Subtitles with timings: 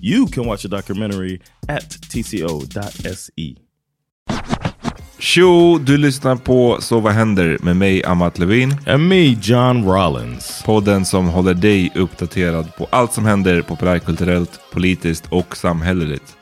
[0.00, 3.54] You can watch the documentary at tco.se.
[5.18, 8.76] Tjo, du lyssnar på Så vad händer med mig Amat Levin.
[8.86, 10.62] And me, John Rollins.
[10.64, 16.36] Podden som håller dig uppdaterad på allt som händer populärkulturellt, politiskt och samhälleligt.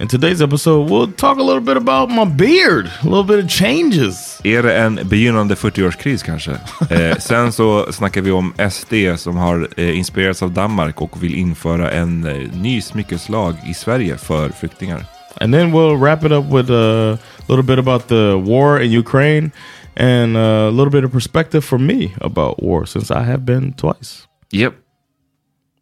[0.00, 2.86] In today's episode, we'll talk a little bit about my beard.
[2.86, 4.31] A little bit of changes.
[4.44, 6.50] Är det en begynnande 40-årskris kanske?
[6.90, 11.34] eh, sen så snackar vi om SD som har eh, inspirerats av Danmark och vill
[11.34, 15.04] införa en eh, ny smyckeslag i Sverige för flyktingar.
[15.40, 19.50] And then we'll wrap it up with a little bit about the war in Ukraine
[19.96, 24.28] and a little bit of perspective from me about war since I have been twice.
[24.52, 24.74] Yep.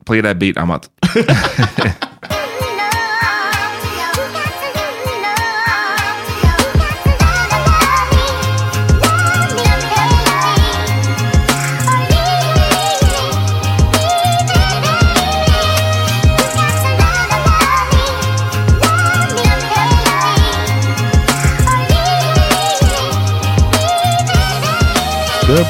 [0.06, 0.88] Play that beat, Amat.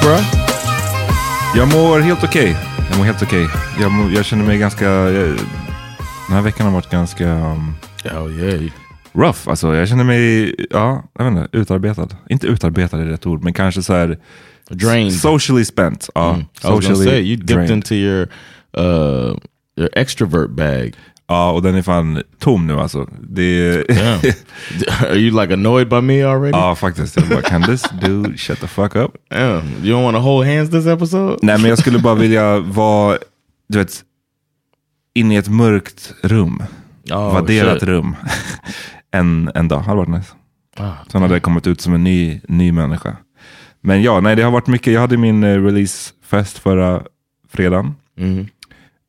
[0.03, 0.17] Bro.
[1.57, 2.57] Jag mår helt okej.
[2.91, 3.49] Jag mår helt okej.
[3.81, 4.85] Jag, mår- jag känner mig ganska...
[4.85, 5.29] Jag,
[6.29, 7.75] den här veckan har varit ganska um,
[8.05, 8.63] Oh yeah.
[9.13, 9.39] rough.
[9.49, 12.09] Alltså, jag känner mig, ja, jag vet inte, utarbetad.
[12.29, 14.19] Inte utarbetad är rätt ord, men kanske så här...
[14.71, 15.13] Drained.
[15.13, 16.09] Socially spent.
[16.15, 17.71] Ja, I was gonna socially say you dipped drained.
[17.71, 18.29] into your
[18.79, 19.37] uh
[19.77, 20.95] your extrovert bag.
[21.31, 23.09] Ja, och den är fan tom nu alltså.
[23.21, 23.85] Det är...
[25.11, 26.51] Are you like annoyed by me already?
[26.51, 27.17] ja, faktiskt.
[27.17, 29.11] Jag bara, can this dude shut the fuck up?
[29.31, 29.63] Damn.
[29.83, 31.39] You don't want to hold hands this episode?
[31.43, 33.19] Nej, men jag skulle bara vilja vara,
[33.69, 34.03] du vet,
[35.15, 36.63] inne i ett mörkt rum.
[37.11, 37.83] Oh, vadderat shit.
[37.89, 38.17] rum.
[39.13, 40.33] en, en dag, hade varit nice.
[40.77, 43.17] Ah, Sen hade jag kommit ut som en ny, ny människa.
[43.81, 44.93] Men ja, nej det har varit mycket.
[44.93, 47.03] Jag hade min eh, releasefest förra
[47.53, 47.95] fredagen.
[48.19, 48.49] Mhm.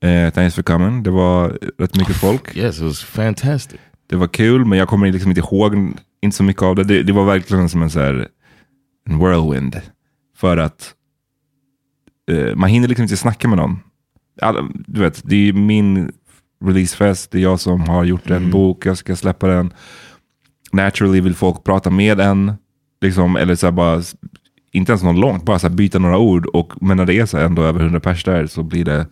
[0.02, 1.04] Eh, thanks for coming.
[1.04, 2.58] Det var rätt mycket folk.
[2.58, 3.80] Yes, it was fantastic.
[4.10, 5.76] Det var kul, men jag kommer liksom inte ihåg
[6.22, 6.84] inte så mycket av det.
[6.84, 8.28] Det, det var verkligen som en så här
[9.10, 9.82] en whirlwind.
[10.38, 10.94] För att
[12.32, 13.80] eh, man hinner liksom inte snacka med någon.
[14.42, 16.12] Alla, du vet, det är min
[16.66, 18.52] releasefest, det är jag som har gjort en Mm.
[18.52, 19.74] bok, jag ska släppa den.
[20.72, 22.54] Naturally vill folk prata med en.
[23.02, 24.02] Liksom, eller så bara,
[24.72, 26.46] inte ens någon långt, bara så byta några ord.
[26.46, 29.06] Och, men när det är så ändå över 100 pers där så blir det,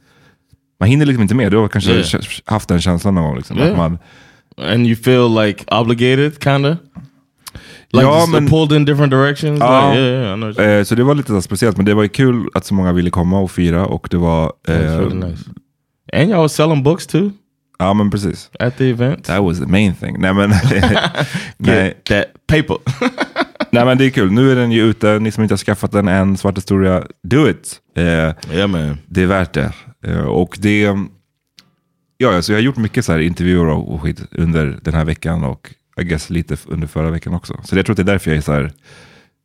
[0.80, 1.52] man hinner liksom inte med.
[1.52, 2.24] Du har kanske Yeah.
[2.46, 3.36] haft den känslan någon gång.
[3.38, 3.72] Liksom, Yeah.
[3.72, 3.98] att man,
[4.58, 6.78] And you feel like obligated, kinda?
[7.92, 9.60] Like Ja, just men- pulled in different directions?
[9.60, 9.90] Ja.
[9.92, 12.66] Like, yeah, yeah, eh, så det var lite speciellt, men det var ju kul att
[12.66, 13.86] så många ville komma och fira.
[13.86, 15.44] Och det var, eh, really nice.
[16.14, 17.32] And y'all was selling books too
[17.80, 18.50] ja men precis.
[18.60, 19.24] at the event?
[19.26, 20.16] That was the main thing.
[20.20, 20.50] Nej men,
[21.58, 22.78] nej, that paper.
[23.72, 24.32] nej men det är kul.
[24.32, 25.20] Nu är den ju ute.
[25.20, 27.80] Ni som inte har skaffat den än, Svart historia, do it.
[27.98, 28.98] Eh, yeah, man.
[29.08, 29.72] det är värt det.
[30.04, 30.96] Eh, och det,
[32.18, 35.44] ja alltså jag har gjort mycket så här intervjuer och, skit under den här veckan
[35.44, 37.60] och I guess lite under förra veckan också.
[37.64, 38.72] Så jag tror att det är därför jag är så här,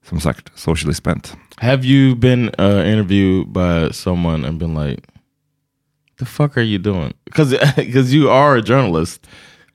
[0.08, 1.36] som sagt, socially spent.
[1.56, 5.02] Have you been uh, interviewed by someone and been like,
[6.18, 9.26] "The fuck are you doing?" Because you are a journalist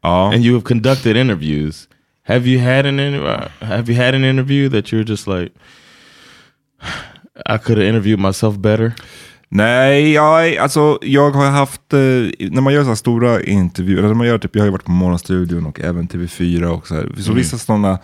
[0.01, 1.87] Ja, and you have conducted interviews.
[2.23, 5.51] Have you had an inter- uh, Have you had an interview that you're just like,
[7.45, 8.95] I could have interviewed myself better?
[9.49, 11.99] Nej, ja, alltså jag har haft, eh,
[12.51, 14.71] när man gör så här stora intervjuer, eller när man gör typ, jag har ju
[14.71, 17.09] varit på Morgonstudion och även TV4 och så här.
[17.17, 17.99] Så vissa sådana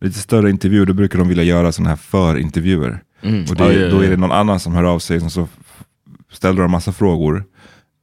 [0.00, 3.02] lite större intervjuer, då brukar de vilja göra sådana här förintervjuer.
[3.50, 5.48] Och det, Oh, yeah, då är det någon annan som hör av sig och så
[6.32, 7.44] ställer de massa frågor.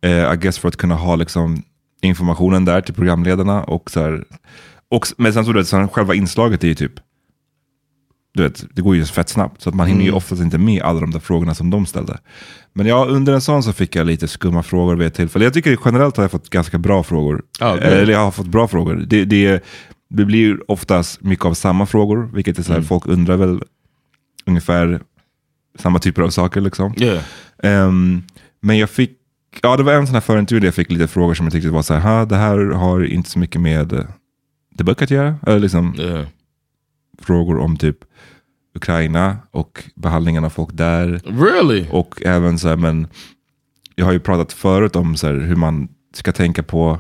[0.03, 1.63] Eh, I guess för att kunna ha liksom
[2.01, 3.63] informationen där till programledarna.
[3.63, 4.23] Och så här,
[4.91, 6.93] och, men sen så, du vet, så här, själva inslaget är ju typ,
[8.37, 9.61] du vet, det går ju fett snabbt.
[9.61, 12.17] Så att man hinner ju oftast inte med alla de där frågorna som de ställde.
[12.73, 15.45] Men ja, under en sån så fick jag lite skumma frågor vid ett tillfälle.
[15.45, 17.41] Jag tycker generellt har jag fått ganska bra frågor.
[17.59, 17.79] Good.
[17.79, 18.95] Eller jag har fått bra frågor.
[18.95, 19.63] Det, det,
[20.09, 23.61] det blir oftast mycket av samma frågor, vilket är så här, folk undrar väl
[24.45, 25.01] ungefär
[25.79, 26.61] samma typer av saker.
[26.61, 26.93] Liksom.
[26.97, 27.23] Yeah.
[27.63, 28.23] Ehm,
[28.61, 29.11] men jag fick,
[29.61, 31.69] ja det var en sån här förintervju där jag fick lite frågor som jag tyckte
[31.69, 34.05] var så här, "Ha, det här har inte så mycket med eh,
[34.77, 35.35] The Book att göra.
[35.47, 36.25] Eller liksom Yeah.
[37.21, 37.97] Frågor om typ
[38.75, 41.21] Ukraina och behandlingen av folk där.
[41.25, 41.85] Really?
[41.91, 43.07] Och även så här, men
[43.95, 46.99] jag har ju pratat förut om så här, hur man ska tänka på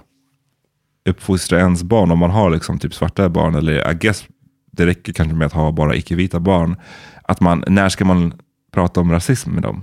[1.09, 3.55] uppfostra ens barn om man har liksom typ svarta barn.
[3.55, 4.25] Eller I guess
[4.71, 6.75] det räcker kanske med att ha bara icke-vita barn.
[7.23, 8.33] Att man, när ska man
[8.77, 9.81] prata om rasism med dem?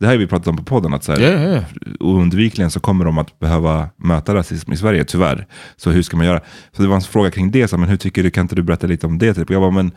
[0.00, 0.94] Det här har vi pratat om på podden.
[0.94, 1.64] Att så här, Yeah, yeah.
[2.00, 5.46] oundvikligen så kommer de att behöva möta rasism i Sverige, tyvärr.
[5.76, 6.40] Så hur ska man göra?
[6.76, 8.54] Så det var en fråga kring det, så, här, men hur tycker du, kan inte
[8.54, 9.34] du berätta lite om det?
[9.34, 9.50] Typ?
[9.50, 9.90] Jag bara, men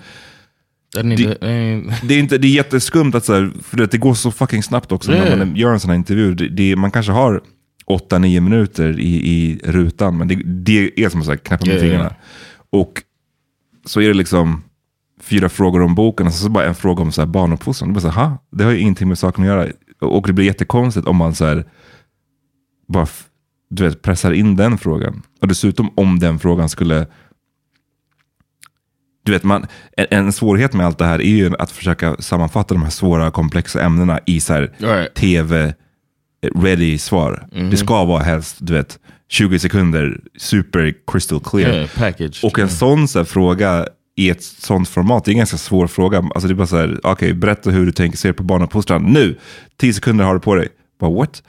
[0.93, 1.37] Det-
[2.07, 4.63] det är, inte, det är jätteskumt att så här, för det, det går så fucking
[4.63, 5.37] snabbt också när Yeah.
[5.37, 6.33] man gör en sån här intervju.
[6.35, 7.41] Det, det, man kanske har
[7.87, 12.15] 8-9 minuter i, i rutan, men det, det är som att knäppa med fingrarna.
[12.71, 12.93] Och
[13.85, 14.63] så är det liksom
[15.21, 17.89] fyra frågor om boken och så, så bara en fråga om så här barnuppfostran.
[17.89, 18.37] Det, bara så här, "Ha?
[18.51, 19.67] det har ju ingenting med saken att göra.
[20.01, 21.65] Och det blir jättekonstigt om man så här,
[22.87, 23.07] bara
[23.69, 25.21] du vet, pressar in den frågan.
[25.41, 27.07] Och dessutom om den frågan skulle
[29.25, 29.65] du vet, man,
[29.97, 33.81] en, svårighet med allt det här är ju att försöka sammanfatta de här svåra komplexa
[33.81, 35.13] ämnena i så här Right.
[35.13, 37.47] tv-ready svar.
[37.71, 38.99] Det ska vara helst, du vet,
[39.29, 41.73] 20 sekunder, super crystal clear.
[41.73, 42.43] Yeah, package.
[42.43, 45.87] Och en sån så här, fråga i ett sånt format, det är en ganska svår
[45.87, 46.17] fråga.
[46.17, 49.39] Alltså det är bara så här, okej, berätta hur du tänker se på barnuppfostran nu.
[49.77, 50.67] 10 sekunder har du på dig.
[50.99, 51.43] Bara what?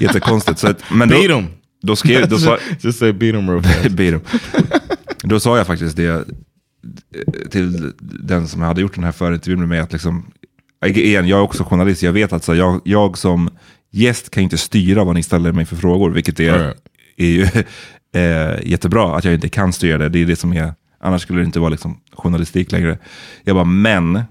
[0.00, 0.58] Jättekonstigt.
[0.58, 1.46] Så att, men då, Beat 'em.
[1.82, 3.88] Då skrev, då sa, Just say beat them real fast.
[3.90, 4.20] Beat 'em.
[5.22, 6.24] Då sa jag faktiskt det
[7.50, 9.78] till den som hade gjort den här förintervjun med mig.
[9.80, 10.26] Att liksom,
[10.86, 13.50] igen, jag är också journalist, jag vet att så, jag, jag som
[13.92, 16.10] gäst kan inte styra vad ni ställer mig för frågor.
[16.10, 16.76] Vilket är, Right.
[17.16, 17.42] är ju
[18.22, 20.08] eh, jättebra att jag inte kan styra det.
[20.08, 22.98] Det är det som är, annars skulle det inte vara liksom, journalistik längre.
[23.44, 24.22] Jag bara, men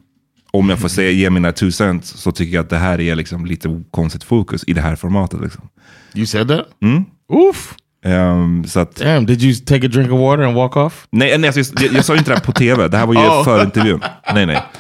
[0.52, 3.16] om jag får säga, ge mina two cents så tycker jag att det här är
[3.16, 5.42] liksom lite konstigt fokus i det här formatet.
[5.42, 5.70] Liksom.
[6.14, 6.66] You said that?
[6.82, 7.04] Mm.
[7.30, 7.76] Oof.
[8.06, 11.08] Ehm, så att, Damn, did you take a drink of water and walk off?
[11.12, 12.88] Nej, nej alltså, jag, jag sa inte det här på tv.
[12.88, 13.44] Det här var ju Oh.
[13.44, 14.02] för intervjun.
[14.34, 14.64] Nej, nej.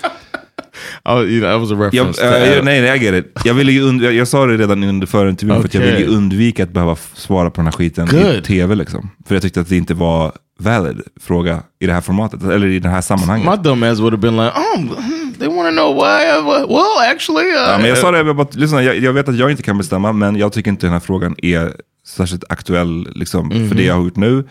[1.06, 2.26] Oh, you know, that was a Jag, reference.
[2.26, 3.42] eh, to jag, nej, nej, I get it.
[3.46, 6.06] Jag, ville und- jag, jag sa det redan under förintervjun för att jag ville ju
[6.06, 8.44] undvika att behöva svara på den här skiten i Good.
[8.44, 8.76] tv.
[8.76, 9.10] Liksom.
[9.28, 12.80] För jag tyckte att det inte var valid fråga i det här formatet, eller i
[12.80, 13.50] det här sammanhanget.
[13.50, 16.24] My dumb ass would have been like, oh, hmm, they want to know why.
[16.26, 19.30] I, well, actually, uh, Ja, men jag sa det, jag, bara, lyssna, jag, jag vet
[19.30, 21.74] att jag inte kan bestämma, men jag tycker inte den här frågan är
[22.08, 24.44] särskilt aktuell liksom, för det jag har gjort nu.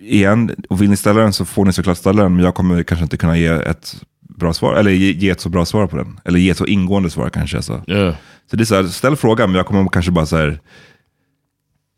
[0.00, 2.82] Igen, och vill ni ställa den så får ni såklart ställa den, men jag kommer
[2.82, 5.96] kanske inte kunna ge ett bra svar, eller ge, ge ett så bra svar på
[5.96, 6.20] den.
[6.24, 7.62] Eller ge ett så ingående svar kanske.
[7.62, 8.14] Så, yeah.
[8.50, 10.60] så det är så här, ställ frågan, men jag kommer kanske bara så här,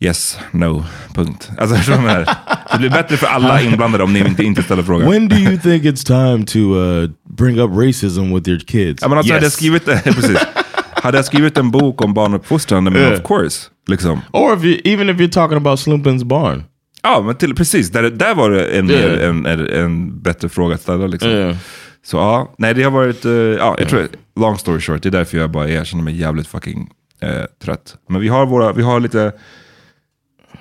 [0.04, 0.84] yes, no,
[1.14, 1.50] punkt.
[1.58, 2.24] Alltså, förstår du?
[2.72, 5.10] Det blir bättre för alla inblandade om ni inte, inte ställer frågan.
[5.10, 9.02] When do you think it's time to uh, bring up racism with your kids?
[9.02, 10.38] Ja, men alltså, hade, jag skrivit, precis.
[10.94, 13.12] hade jag skrivit en bok om barnuppfostran, men Yeah.
[13.12, 13.66] of course.
[13.88, 14.20] Liksom.
[14.32, 16.64] Or if you, even if you're talking about Slumpin's barn.
[17.02, 17.90] Ja, men till, precis.
[17.90, 19.10] Där, där var det en, Yeah.
[19.10, 21.06] mer, en, en, en bättre fråga att ställa.
[21.06, 21.30] Liksom.
[21.30, 21.56] Yeah.
[22.06, 24.08] Så ja, nej det har varit, eh, ja, jag tror,
[24.40, 27.94] long story short, det är därför jag bara jag känner mig jävligt fucking eh, trött.
[28.08, 29.32] Men vi har, våra, vi har lite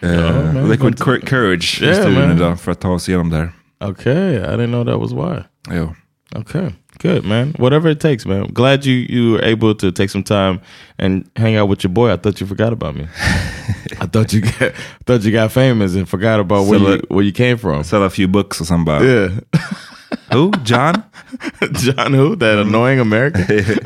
[0.04, 2.38] eh, man, liquid but- cour- courage i Yeah, studion man.
[2.38, 3.52] idag för att ta oss igenom det här.
[3.80, 5.44] Okay, I didn't know that was why.
[5.76, 5.96] Jo.
[6.36, 6.70] Okay,
[7.04, 7.54] good man.
[7.60, 8.48] Whatever it takes, man.
[8.54, 10.60] Glad you you were able to take some time
[10.98, 12.12] and hang out with your boy.
[12.14, 13.04] I thought you forgot about me.
[14.02, 14.72] I thought you got
[15.06, 17.84] thought you got famous and forgot about where you where you came from.
[17.84, 19.30] Sell a few books or bara, Yeah,
[20.32, 20.52] who?
[20.64, 21.04] John?
[21.74, 23.46] John who that annoying American.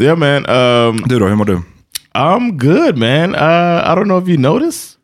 [0.00, 0.44] yeah, man.
[0.46, 1.62] Um, Du då, hur mår du?
[2.14, 3.34] I'm good, man.
[3.34, 4.96] Uh, I don't know if you notice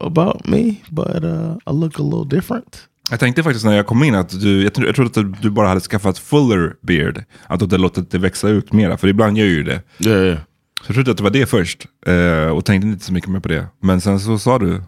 [0.00, 2.86] about me, but uh, I look a little different.
[3.10, 5.68] Jag tänkte faktiskt när jag kom in att du, jag, jag trodde att du bara
[5.68, 7.24] hade skaffat fuller beard.
[7.46, 9.82] Att du hade låtit det växa ut mera, för ibland gör ju det.
[9.98, 10.38] Yeah, yeah.
[10.82, 11.86] Så jag trodde att det var det först.
[12.06, 13.66] eh, och tänkte inte så mycket mer på det.
[13.82, 14.82] Men sen så sa du, have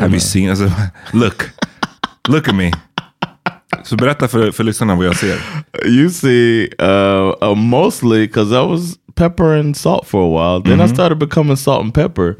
[0.00, 0.10] man.
[0.10, 0.70] you seen, alltså,
[1.12, 1.42] look,
[2.28, 2.70] look at me.
[3.84, 5.38] Så berätta för, för lyssnarna vad jag ser.
[5.86, 10.76] You see, uh, uh, mostly because I was pepper and salt for a while.
[10.76, 12.34] Then I started becoming salt and pepper,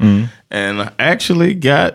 [0.53, 1.91] and I actually got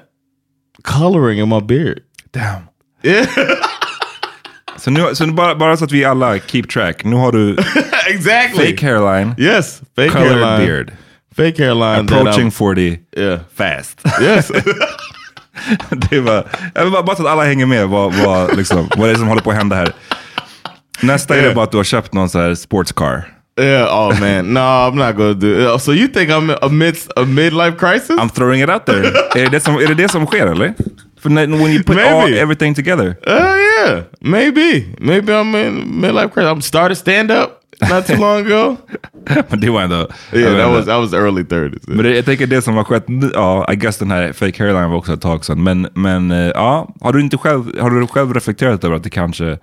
[0.82, 1.98] coloring in my beard.
[2.32, 2.62] Damn.
[3.02, 3.26] Yeah,
[4.76, 7.04] Så, nu, så nu bara, bara så att vi alla keep track.
[7.04, 7.56] Nu har du
[8.10, 8.66] exactly.
[8.70, 10.92] fake hairline, Yes, fake colored hairline, beard,
[11.36, 12.00] fake hairline.
[12.04, 13.40] approaching I'm- 40, Yeah.
[13.56, 14.00] fast.
[14.22, 14.50] Yes.
[16.10, 19.12] det var, jag vill bara, bara att alla hänger med vad, vad, liksom, vad det
[19.12, 19.92] är som håller på att hända här.
[21.00, 21.54] Nästa är det Yeah.
[21.54, 23.34] bara att du har köpt någon så här sports car.
[23.60, 24.08] yeah.
[24.10, 25.74] Oh man, no, I'm not gonna do.
[25.74, 25.82] It.
[25.82, 28.10] So you think I'm amidst a midlife crisis?
[28.10, 29.06] I'm throwing it out there.
[29.34, 30.74] är, det det som, är det det som sker eller?
[31.22, 32.08] För when you put Maybe.
[32.10, 33.16] all, everything together.
[33.26, 36.50] Uh, yeah, maybe, maybe I'm in midlife crisis.
[36.50, 37.57] I'm started stand up
[37.90, 38.76] not too long ago.
[39.50, 40.08] Men det var ändå...
[40.32, 41.88] Yeah, uh, that was that was early thirties.
[41.88, 44.90] Men det, jag tänker det som har skett, ja, I guess den här fake hairline
[44.90, 45.62] var också ett tag sedan.
[45.62, 49.58] Men, men ja, har du inte själv, har du själv reflekterat över att det kanske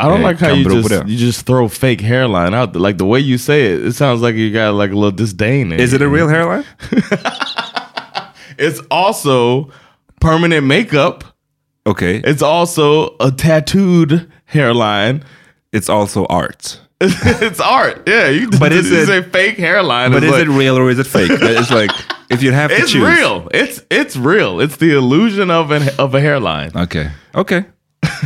[0.00, 2.80] I don't eh, like how you bero just you just throw fake hairline out there.
[2.80, 5.72] Like the way you say it, it sounds like you got like a little disdain.
[5.72, 6.64] in Is it a real hairline?
[8.60, 9.70] It's also
[10.20, 11.24] permanent makeup.
[11.86, 12.20] Okay.
[12.22, 15.24] It's also a tattooed hairline.
[15.72, 16.78] It's also art.
[17.40, 18.02] it's art.
[18.06, 20.12] Yeah, you But is it- say fake hairline?
[20.12, 21.30] But it's is like- it real or is it fake?
[21.32, 21.90] It's like,
[22.30, 23.02] if you have to It's choose.
[23.18, 23.48] real.
[23.54, 24.60] It's it's real.
[24.60, 26.72] It's the illusion of an of a hairline.
[26.76, 27.10] Okay.
[27.34, 27.64] Okay.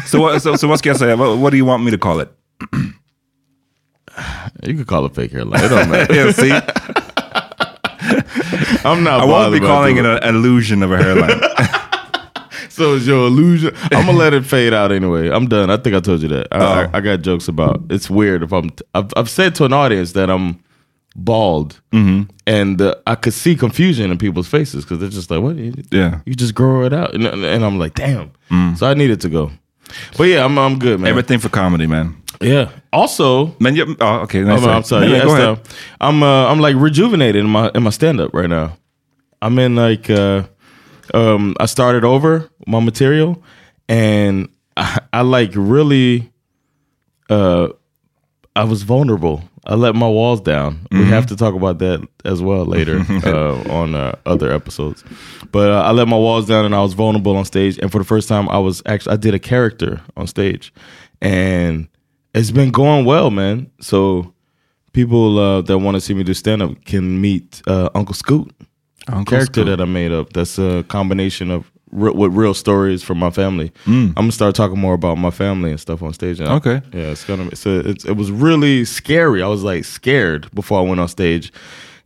[0.07, 1.17] So, what, so, so ska jag säga?
[1.17, 2.29] What, what do you want me to call it?
[4.63, 5.65] You could call it fake hairline.
[5.65, 6.15] It don't matter.
[6.15, 6.53] Yeah, see?
[8.85, 9.21] I'm not.
[9.21, 10.05] I won't be calling it.
[10.07, 11.41] an illusion of a hairline.
[12.75, 13.73] So it's your illusion.
[13.93, 15.31] I'm gonna let it fade out anyway.
[15.31, 15.71] I'm done.
[15.71, 16.47] I think I told you that.
[16.53, 16.91] I, Oh.
[16.93, 17.81] I, I got jokes about.
[17.91, 18.71] It's weird if I'm.
[18.95, 20.59] I've, I've said to an audience that I'm
[21.17, 22.23] bald, Mm-hmm.
[22.47, 25.57] and uh, I could see confusion in people's faces because they're just like, "What?
[25.57, 26.11] You, Yeah.
[26.11, 26.23] Mm.
[26.27, 28.31] you just grow it out," and, and I'm like, "Damn."
[28.77, 29.51] So I needed to go.
[30.17, 31.09] But yeah, I'm I'm good, man.
[31.11, 32.15] Everything for comedy, man.
[32.41, 32.69] Yeah.
[32.93, 34.43] Also, Men jag, ja, okej.
[34.43, 34.65] I'm.
[34.65, 35.07] I'm sorry.
[35.07, 35.59] Nej, Yeah, go ahead.
[36.01, 38.69] I'm uh, I'm like rejuvenated in my in my stand up right now.
[39.43, 40.43] I'm in like uh,
[41.13, 43.43] um, I started over my material,
[43.89, 46.33] and I, I like really
[47.29, 47.69] uh,
[48.57, 49.43] I was vulnerable.
[49.67, 50.87] I let my walls down.
[50.93, 55.03] We have to talk about that as well later uh, on uh, other episodes.
[55.53, 57.79] But uh, I let my walls down and I was vulnerable on stage.
[57.79, 60.73] And for the first time, I was actually I did a character on stage,
[61.23, 61.89] and
[62.35, 63.71] it's been going well, man.
[63.81, 64.35] So
[64.93, 68.55] people uh, that want to see me do stand up can meet uh, Uncle Scoot,
[69.09, 69.67] Uncle character Scoot.
[69.67, 70.33] that I made up.
[70.33, 73.71] That's a combination of re- with real stories from my family.
[73.87, 76.41] I'm gonna start talking more about my family and stuff on stage.
[76.41, 76.81] I- Okay.
[76.93, 77.45] yeah, it's gonna.
[77.53, 79.43] It's a, it's, it was really scary.
[79.43, 81.53] I was like scared before I went on stage,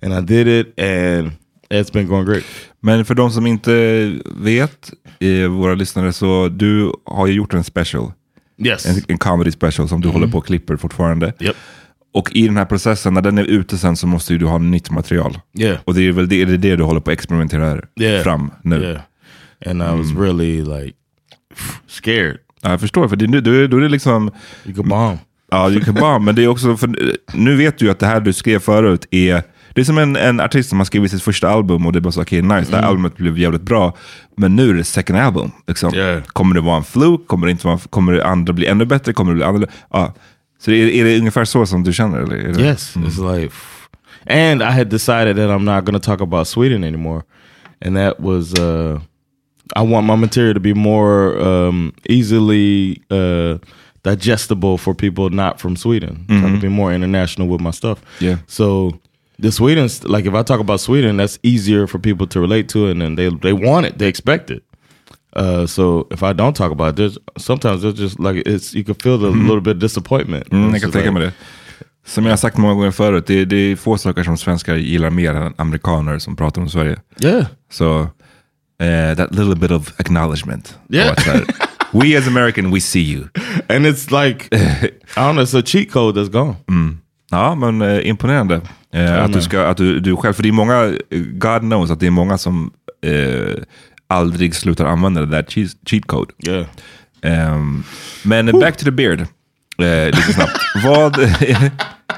[0.03, 1.31] and I did it, and
[1.71, 2.45] it's been going great.
[2.81, 4.91] Men för de som inte vet,
[5.21, 8.13] eh, våra lyssnare, så du har ju gjort en special.
[8.65, 8.87] Yes.
[8.87, 11.33] En, en comedy special som du håller på och klipper fortfarande.
[11.41, 11.57] Yep.
[12.15, 14.59] Och i den här processen, när den är ute sen så måste ju du ha
[14.59, 15.39] nytt material.
[15.59, 15.79] Yeah.
[15.85, 18.23] Och det är väl det, är det, du håller på att experimentera Yeah.
[18.23, 18.83] fram nu.
[18.83, 19.01] Yeah.
[19.67, 20.97] And I was really like
[21.89, 22.39] scared.
[22.63, 24.31] Ja, jag förstår, för det, då, då är det liksom,
[24.65, 25.19] You could bomb.
[25.51, 26.91] ja du kan bara, men det är också, för,
[27.33, 29.43] nu vet du ju att det här du skrev förut är,
[29.75, 32.01] det är som en, en artist som har skrivit sitt första album och det är
[32.01, 33.97] bara så, okej nice, det här albumet blev jävligt bra.
[34.37, 35.51] Men nu är det second album.
[35.67, 35.95] Liksom.
[35.95, 36.23] Yeah.
[36.23, 37.25] Kommer det vara en fluke?
[37.27, 39.13] Kommer det, inte vara, kommer det andra bli ännu bättre?
[39.13, 39.73] Kommer det bli annorlunda?
[39.91, 40.15] Ja.
[40.59, 42.19] Så är, är det ungefär så som du känner?
[42.19, 42.37] Eller?
[42.37, 43.55] Är det, Yes, it's like,
[44.27, 47.23] and I had decided that I'm not going to talk about Sweden anymore,
[47.87, 49.01] and that was uh,
[49.77, 53.59] I want my material to be more um, easily uh,
[54.03, 56.25] digestible for people not from Sweden.
[56.29, 57.99] Trying to be more international with my stuff.
[58.21, 58.39] Yeah.
[58.47, 58.99] So
[59.39, 62.89] the Sweden's like if I talk about Sweden, that's easier for people to relate to,
[62.89, 64.63] and then they they want it, they expect it.
[65.39, 68.85] Uh, so if I don't talk about it, there's sometimes there's just like it's you
[68.85, 70.53] can feel the little bit of disappointment.
[70.53, 71.33] Mm, jag It's kan tänka mig det.
[72.07, 75.11] Som jag har sagt många gånger förut, det det är få saker som svenskar gillar
[75.11, 76.97] mer än amerikaner som pratar om Sverige.
[77.21, 77.47] Yeah.
[77.71, 78.01] Så,
[78.83, 80.79] eh, that little bit of acknowledgement.
[80.89, 81.17] Yeah.
[81.93, 83.29] We as American, we see you.
[83.69, 86.57] And it's like I don't know, it's a cheat code that's gone.
[87.31, 88.61] Ja, men eh, imponerande.
[88.93, 91.91] Eh, att du, ska, att du, du själv, för det är många, eh, God knows
[91.91, 92.71] att det är många som
[93.03, 93.63] eh,
[94.09, 95.45] aldrig slutar använda det där
[95.87, 96.33] cheat, code.
[96.49, 96.67] Yeah.
[97.23, 97.83] Ehm,
[98.23, 99.21] men back to the beard,
[99.79, 100.59] eh, lite snabbt.
[100.85, 101.17] vad,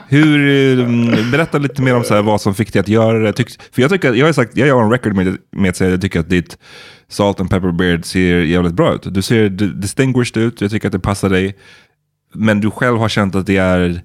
[0.08, 0.48] hur,
[0.80, 3.32] eh, berätta lite mer om så här, vad som fick dig att göra det.
[3.32, 5.76] Tyck, för jag, tycker, att- jag har sagt, jag har en record med, med att
[5.76, 6.58] säga att jag tycker att ditt
[7.08, 9.14] Salt and Pepper Beard ser jävligt bra ut.
[9.14, 11.56] Du ser di- distinguished ut, jag tycker att det passar dig.
[12.34, 14.00] Men du själv har känt att det är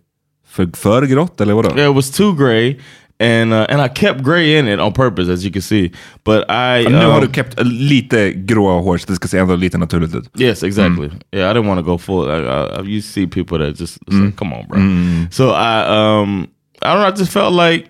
[0.48, 1.78] för, för grått, eller vadå?
[1.78, 2.76] Yeah, it was too gray,
[3.20, 5.92] and uh, and I kept gray in it on purpose, as you can see.
[6.24, 9.56] But I nu har um, du kept lite gråa hår så det ska se ändå
[9.56, 10.30] lite naturligt ut.
[10.40, 11.10] Yes, exactly.
[11.32, 12.30] Yeah, I didn't want to go full.
[12.30, 14.80] I, I, you see people that just it's like, come on, bro.
[15.32, 16.48] So I um
[16.82, 17.08] I don't know.
[17.08, 17.90] I just felt like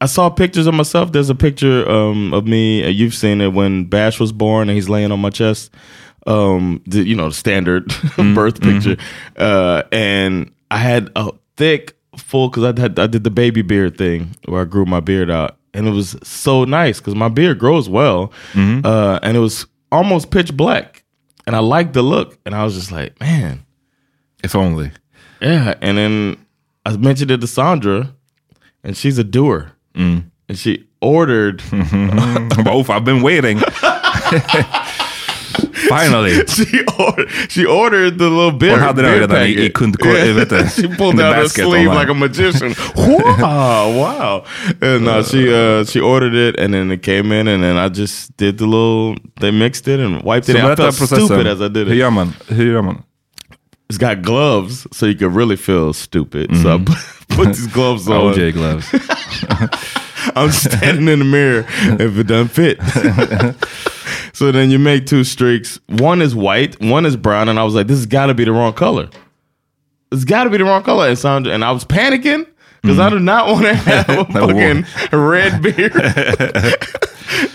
[0.00, 1.12] I saw pictures of myself.
[1.12, 2.84] There's a picture um of me.
[2.84, 5.70] Uh, you've seen it when Bash was born and he's laying on my chest.
[6.26, 7.86] Um, the, you know, the standard
[8.34, 8.96] birth picture.
[9.36, 13.96] Uh, and I had a thick, full because I had I did the baby beard
[13.96, 17.58] thing where I grew my beard out, and it was so nice because my beard
[17.58, 21.02] grows well, uh, and it was almost pitch black
[21.46, 23.64] and I liked the look, and I was just like, man,
[24.44, 24.90] If only.
[25.40, 25.74] yeah.
[25.80, 26.36] And then
[26.84, 28.12] I mentioned it to Sandra,
[28.84, 31.62] and she's a doer, and she ordered.
[32.64, 32.90] both.
[32.90, 33.58] I've been waiting.
[35.88, 36.34] Finally.
[36.48, 37.28] she ordered.
[37.48, 38.78] She ordered the little beard.
[38.80, 39.72] Hon hade den redan i- i packet.
[39.74, 42.74] kundkorg, vet du, she pulled out her sleeve like a magician.
[42.96, 44.44] wow, wow.
[44.82, 47.88] And uh, she uh, she ordered it, and then it came in, and then I
[47.88, 49.16] just did the little.
[49.40, 50.56] They mixed it and wiped Så it.
[50.56, 51.26] I felt processen.
[51.26, 51.98] stupid as I did Hur it.
[51.98, 52.32] gör man?
[52.48, 53.02] Hur gör man?
[53.90, 56.50] It's got gloves, so you can really feel stupid.
[56.62, 56.96] So I put,
[57.28, 58.34] put these gloves on.
[58.34, 58.86] OJ gloves.
[60.36, 62.80] I'm standing in the mirror if it doesn't fit.
[64.32, 65.78] so then you make two streaks.
[65.88, 68.44] One is white, one is brown, and I was like, this has got to be
[68.44, 69.08] the wrong color.
[70.12, 71.08] It's got to be the wrong color.
[71.08, 72.46] And, sound, and I was panicking
[72.82, 74.86] because I do not want to have a fucking
[75.18, 75.92] red beard.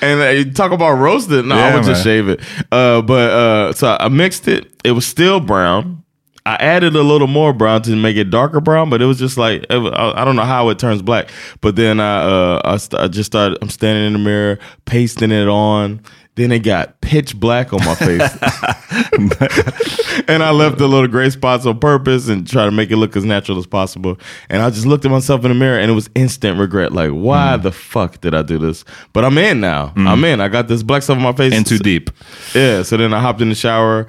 [0.01, 1.45] and uh, you talk about roasted.
[1.45, 2.41] No, I Yeah, would just shave it.
[2.71, 4.71] Uh, but uh, so I mixed it.
[4.83, 6.02] It was still brown.
[6.45, 9.37] I added a little more brown to make it darker brown, but it was just
[9.37, 11.29] like it I, I don't know how it turns black.
[11.61, 13.57] But then I uh, I, st- I just started.
[13.61, 16.01] I'm standing in the mirror, pasting it on.
[16.35, 18.19] Then it got pitch black on my face,
[20.27, 23.15] and I left the little gray spots on purpose and try to make it look
[23.15, 24.17] as natural as possible.
[24.49, 26.91] And I just looked at myself in the mirror, and it was instant regret.
[26.91, 28.83] Like, why the fuck did I do this?
[29.13, 29.93] But I'm in now.
[29.95, 30.41] I'm in.
[30.41, 31.53] I got this black stuff on my face.
[31.53, 32.09] In too deep.
[32.55, 34.07] Yeah, so then I hopped in the shower,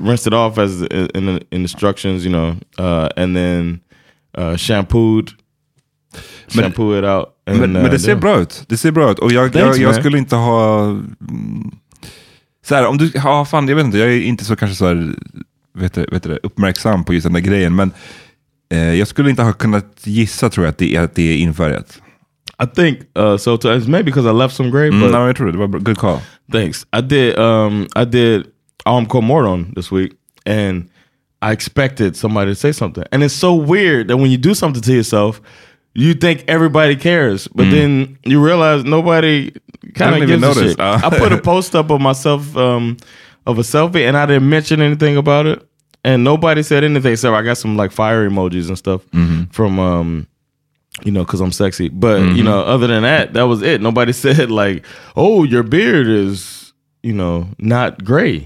[0.00, 0.82] rinsed it off as
[1.14, 3.80] in the in instructions, you know, uh, and then
[4.38, 5.30] uh, shampooed,
[6.48, 7.28] shampoo it out.
[7.46, 8.64] And, Men, uh, men det ser bra ut.
[8.68, 9.18] Det ser bra ut.
[9.18, 10.84] Och jag, Thanks, jag, jag skulle inte ha...
[10.84, 11.70] mm,
[12.66, 14.86] Så här, om du, ja, fan, jag vet inte, jag är inte så kanske så
[14.86, 15.14] här,
[15.78, 17.76] vet du, vet du, uppmärksam på just den där grejen.
[17.76, 17.92] Men
[18.72, 22.00] eh, jag skulle inte ha kunnat gissa tror jag att det att det är infärgat.
[22.62, 23.56] I think uh, so.
[23.56, 25.52] To, it's maybe because I left some gray, Mm, but det.
[25.52, 25.80] Det var bra.
[25.80, 26.18] good call.
[26.52, 26.86] thanks.
[26.98, 27.38] I did.
[27.38, 28.44] Um, I did
[28.86, 30.16] Almco Mordon this week,
[30.46, 30.88] and
[31.42, 33.04] I expected somebody to say something.
[33.12, 35.40] And it's so weird that when you do something to yourself,
[35.94, 39.52] you think everybody cares, but then you realize nobody
[39.94, 40.80] kind of gives a shit.
[40.80, 41.00] Uh.
[41.02, 42.96] I put a post up of myself um,
[43.46, 45.66] of a selfie, and I didn't mention anything about it,
[46.04, 47.16] and nobody said anything.
[47.16, 49.02] So I got some like fire emojis and stuff
[49.52, 49.78] from.
[49.78, 50.26] Um,
[51.04, 51.88] you know, because I'm sexy.
[51.88, 53.80] But you know, other than that, that was it.
[53.80, 54.84] Nobody said like,
[55.16, 56.59] "Oh, your beard is,
[57.02, 58.40] you know, not gray."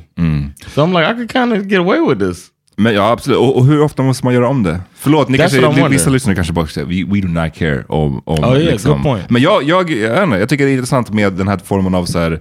[0.75, 2.51] So I'm like, I could kind of get away with this.
[2.77, 3.39] Men ja, absolut.
[3.39, 4.81] Och, och hur ofta måste man göra om det?
[4.95, 8.23] Förlåt, ni That's kanske, vissa lyssnare kanske bara säger we, we do not care om,
[8.25, 8.93] om Oh, yeah, liksom.
[8.93, 9.31] good point.
[9.31, 12.05] Men jag, jag, jag, inte, jag tycker det är intressant med den här formen av
[12.05, 12.41] så här,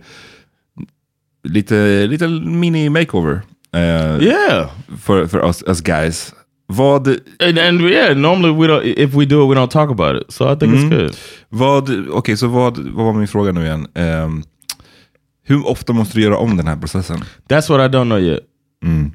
[1.44, 3.42] lite, lite mini-makeover.
[3.76, 4.70] eh, Yeah,
[5.02, 6.34] För, för oss us guys.
[6.68, 8.84] Vad, and, and yeah, normally we don't.
[8.84, 10.32] If we do it, we don't talk about it.
[10.34, 11.16] So I think it's good.
[11.50, 13.88] vad, okej, så vad, vad var min fråga nu igen?
[13.96, 14.44] Ehm,
[15.44, 17.18] hur ofta måste du göra om den här processen?
[17.50, 18.40] That's what I don't know yet.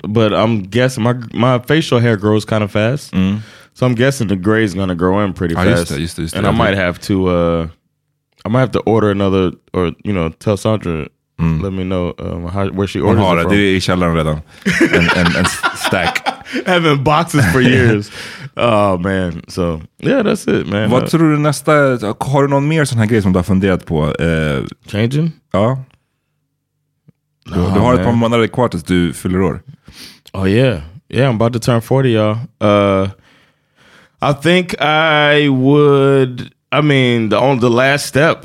[0.08, 3.10] But I'm guessing my my facial hair grows kind of fast,
[3.74, 5.78] so I'm guessing the gray is gonna grow in pretty Ah, fast.
[5.78, 6.38] just det, just det, just det.
[6.38, 7.66] and I might have to uh,
[8.44, 11.06] I might have to order another, or you know, tell Sandra.
[11.40, 13.80] Let me know um, how, where she Hon orders har it det, det är i
[13.80, 14.40] källaren redan.
[14.94, 15.44] En, en, en
[15.76, 16.22] stack.
[16.66, 18.10] Having boxes for years.
[18.56, 19.42] oh man.
[19.48, 20.90] So yeah, that's it, man.
[20.90, 21.72] Vad Uh, tror du nästa,
[22.20, 24.14] har du någon mer sån här grej som du har funderat på?
[24.14, 25.30] Eh, changing?
[25.52, 25.78] ja.
[27.48, 28.18] Du, du Nah, har ett par man.
[28.18, 29.60] månader kvar tills du fyller år.
[30.34, 31.28] Oh yeah, yeah.
[31.30, 32.36] I'm about to turn forty, y'all.
[32.60, 33.08] Uh,
[34.20, 36.52] I think I would.
[36.72, 38.44] I mean, the on the last step,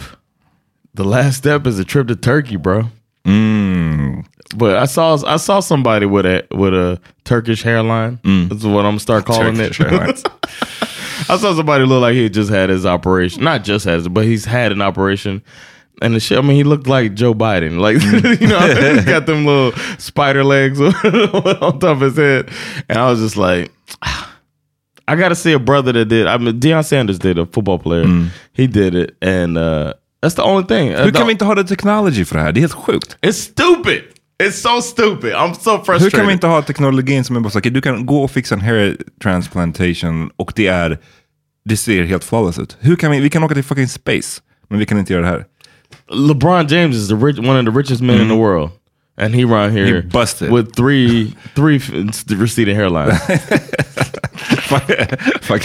[0.96, 2.84] the last step is a trip to Turkey, bro.
[3.26, 4.26] Mm.
[4.56, 8.20] But I saw I saw somebody with a with a Turkish hairline.
[8.24, 10.28] That's what I'm gonna start calling Turkish it.
[11.30, 13.44] I saw somebody look like he just had his operation.
[13.44, 15.42] Not just has it, but he's had an operation.
[16.04, 17.80] And the shit, I mean, he looked like Joe Biden.
[17.80, 17.96] Like,
[18.42, 22.50] you know, he's got them little spider legs on top of his head.
[22.90, 23.72] And I was just like,
[25.08, 26.28] I got to see a brother that did.
[26.28, 28.06] I mean, Deion Sanders did, a football player.
[28.54, 29.16] He did it.
[29.22, 30.92] And uh, that's the only thing.
[30.92, 32.52] Hur The- kan vi inte ha det technology för det här?
[32.52, 33.18] Det är helt sjukt.
[33.22, 34.02] It's stupid.
[34.44, 35.34] It's so stupid.
[35.34, 36.12] I'm so Hur frustrated.
[36.14, 38.56] kan vi inte ha teknologin som är bara så, okej, du kan gå och fixa
[38.56, 41.00] en hair transplantation och det är,
[41.66, 42.78] det ser helt flawless ut.
[42.80, 45.30] Hur kan vi, vi kan åka till fucking space, men vi kan inte göra det
[45.30, 45.46] här.
[46.10, 48.72] LeBron James is the rich, one of the richest men in the world,
[49.18, 50.52] and he around here He busted.
[50.52, 51.90] with three three f-
[52.30, 53.18] receding hairlines.
[54.64, 54.84] fuck,
[55.42, 55.62] fuck.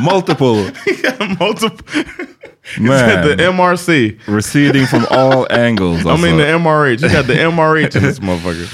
[0.00, 0.70] Multiple,
[1.38, 2.02] Multiple.
[2.80, 3.26] man.
[3.26, 4.18] the MRC.
[4.26, 6.04] Receding from all angles.
[6.06, 7.00] I mean the MRH.
[7.02, 8.68] You got the MRH in this motherfucker.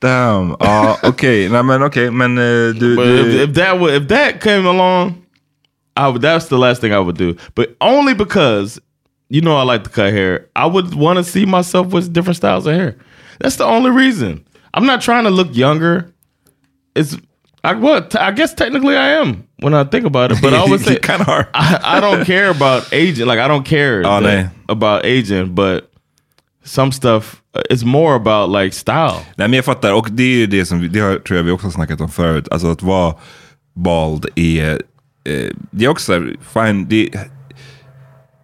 [0.00, 0.56] Damn.
[0.60, 1.48] Ja, okej.
[1.48, 2.96] Nej men okej, men eh, du...
[2.96, 5.21] But du if, if that would if that came along,
[5.96, 6.22] I would.
[6.22, 7.36] That's the last thing I would do.
[7.54, 8.80] But only because
[9.28, 10.46] you know I like to cut hair.
[10.56, 12.96] I would want to see myself with different styles of hair.
[13.38, 14.44] That's the only reason.
[14.74, 16.12] I'm not trying to look younger.
[16.94, 17.16] It's
[17.64, 20.42] I well, t- I guess technically I am when I think about it.
[20.42, 21.48] But I always say You kinda are.
[21.54, 23.26] I, I don't care about aging.
[23.26, 25.54] Like I don't care Oh, that- about aging.
[25.54, 25.90] But
[26.64, 29.20] some stuff uh, it's more about like style.
[29.36, 31.44] Nej men jag fattar, och det är ju det som vi- det har, tror jag
[31.44, 32.48] vi också snackat om förut.
[32.50, 33.14] Alltså att vara
[33.74, 34.82] bald är,
[35.24, 37.08] eh, det är också så här, fine, det,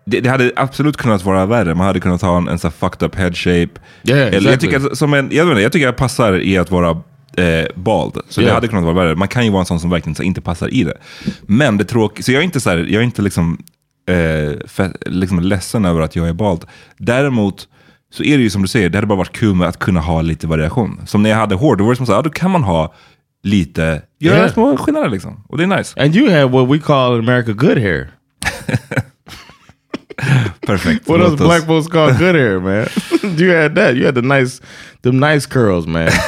[0.04, 1.74] det, det hade absolut kunnat vara värre.
[1.74, 3.68] Man hade kunnat ha en, en så här fucked up head shape.
[4.04, 4.68] Yeah, Eller jag exactly.
[4.70, 6.90] tycker att, som en, jag, jag tycker jag passar i att vara
[7.36, 8.18] eh, bald.
[8.28, 8.54] Så det Yeah.
[8.54, 9.14] hade kunnat vara värre.
[9.16, 10.98] Man kan ju vara en sån som verkligen så, inte passar i det.
[11.42, 13.58] Men det tråkiga, så jag är inte så här, jag är inte liksom,
[14.08, 16.64] eh, fe, liksom ledsen över att jag är bald.
[16.98, 17.68] Däremot
[18.10, 20.00] så är det ju som du säger, det hade bara varit kul med att kunna
[20.00, 21.00] ha lite variation.
[21.06, 22.94] Som när jag hade hår, då var det som ja, då kan man ha
[23.42, 24.52] lite, göra Yeah.
[24.52, 25.44] små skillnader liksom.
[25.48, 26.00] Och det är nice.
[26.00, 28.08] And you have what we call in America good hair.
[30.66, 31.08] Perfect.
[31.08, 32.86] What Låt else oss- black folks call good hair, man?
[33.38, 33.96] you had that.
[33.96, 34.60] You had the nice,
[35.02, 36.10] them nice curls, man.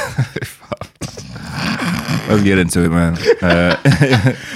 [2.29, 3.17] Let's get into it man.
[3.41, 3.75] Eh,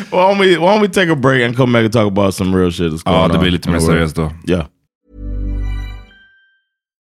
[0.09, 2.33] why don't we Why don't we take a break and come back and talk about
[2.33, 3.31] some real shit that's going ja, on?
[3.31, 4.31] det blir lite mer seriöst då.
[4.47, 4.65] Yeah.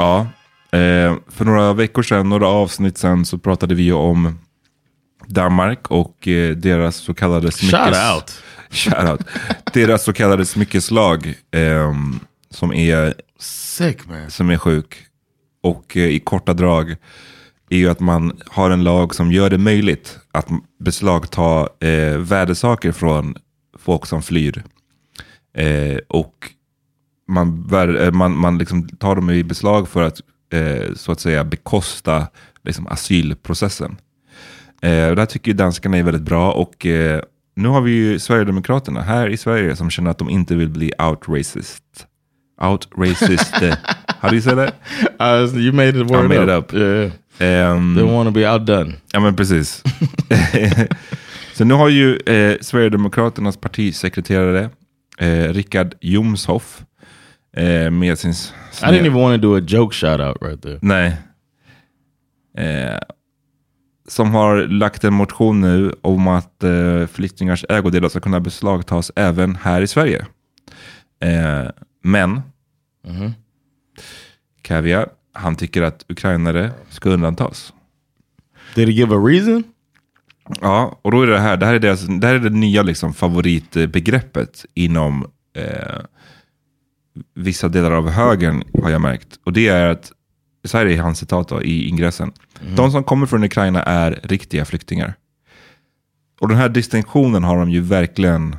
[0.00, 0.20] Ja,
[0.78, 4.38] eh, för några veckor sedan, några avsnitt sedan så pratade vi om
[5.26, 7.80] Danmark och eh, deras så kallade smyckes...
[7.80, 8.42] Shout out.
[8.70, 9.20] Shout out.
[9.72, 11.34] deras så kallade smyckeslag.
[11.50, 11.94] Eh,
[12.50, 14.30] som är, Sick man.
[14.30, 15.06] som är sjuk.
[15.62, 16.96] Och eh, i korta drag
[17.70, 22.92] är ju att man har en lag som gör det möjligt att beslagta eh, värdesaker
[22.92, 23.36] från
[23.78, 24.62] folk som flyr.
[25.56, 26.50] Eh, och
[27.30, 30.20] man, eh, man, man liksom tar dem i beslag för att
[30.52, 32.26] eh, så att säga bekosta
[32.64, 33.96] liksom, asylprocessen.
[34.82, 37.20] Eh, här tycker ju danskarna är väldigt bra och eh,
[37.56, 40.92] nu har vi ju Sverigedemokraterna här i Sverige som känner att de inte vill bli
[40.98, 42.06] out-racist.
[42.60, 43.54] Out-racist.
[44.20, 44.74] how do you say that?
[45.20, 46.72] Uh, you made it word made it up.
[46.72, 46.74] up.
[46.74, 47.12] Yeah.
[47.40, 48.92] Ehm, They want to be outdone.
[49.12, 49.82] Ja men precis.
[51.54, 54.70] Så nu har ju eh, Sverigedemokraternas partisekreterare
[55.18, 56.82] eh, Rickard Jomshoff
[57.56, 58.30] eh, med sin...
[58.30, 60.78] s- I didn't even want to do a joke shout out right there.
[60.82, 61.16] Nej.
[62.58, 62.98] Eh,
[64.08, 69.56] som har lagt en motion nu om att eh, flyktingars ägodelar ska kunna beslagtas även
[69.56, 70.26] här i Sverige.
[71.20, 71.68] Eh,
[72.02, 72.40] men,
[74.62, 77.72] Kaviar, han tycker att ukrainare ska undantas.
[78.74, 79.64] Did he give a reason?
[80.60, 82.82] Ja, och då är det här, det här är, deras, det, här är det nya
[82.82, 85.98] liksom favoritbegreppet inom eh,
[87.34, 89.38] vissa delar av högern har jag märkt.
[89.44, 90.12] Och det är att,
[90.64, 92.32] så här är hans citat då, i ingressen.
[92.76, 95.14] De som kommer från Ukraina är riktiga flyktingar.
[96.40, 98.56] Och den här distinktionen har de ju verkligen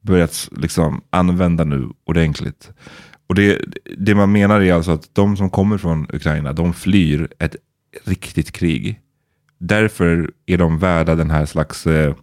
[0.00, 2.70] börjat liksom använda nu ordentligt.
[3.26, 3.64] Och det,
[3.98, 7.56] det man menar är alltså att de som kommer från Ukraina, de flyr ett
[8.04, 9.00] riktigt krig.
[9.58, 12.14] Därför är de värda den här slags eh,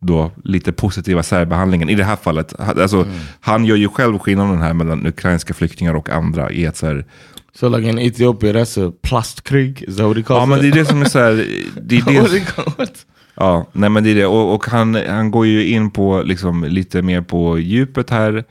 [0.00, 1.88] då, lite positiva särbehandlingen.
[1.88, 3.06] I det här fallet, alltså,
[3.40, 6.52] han gör ju själv skillnaden här mellan ukrainska flyktingar och andra.
[6.52, 7.04] I att så här,
[7.52, 9.82] So like in Ethiopia, that's a plastkrig?
[9.82, 11.46] Is that what he calls ja men det är det som är så här,
[11.82, 12.30] det är
[12.76, 13.06] det, it?
[13.34, 14.26] Ja, nej men det är det.
[14.26, 18.44] Och, och han, han går ju in på liksom lite mer på djupet här.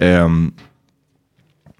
[0.00, 0.52] Ehm,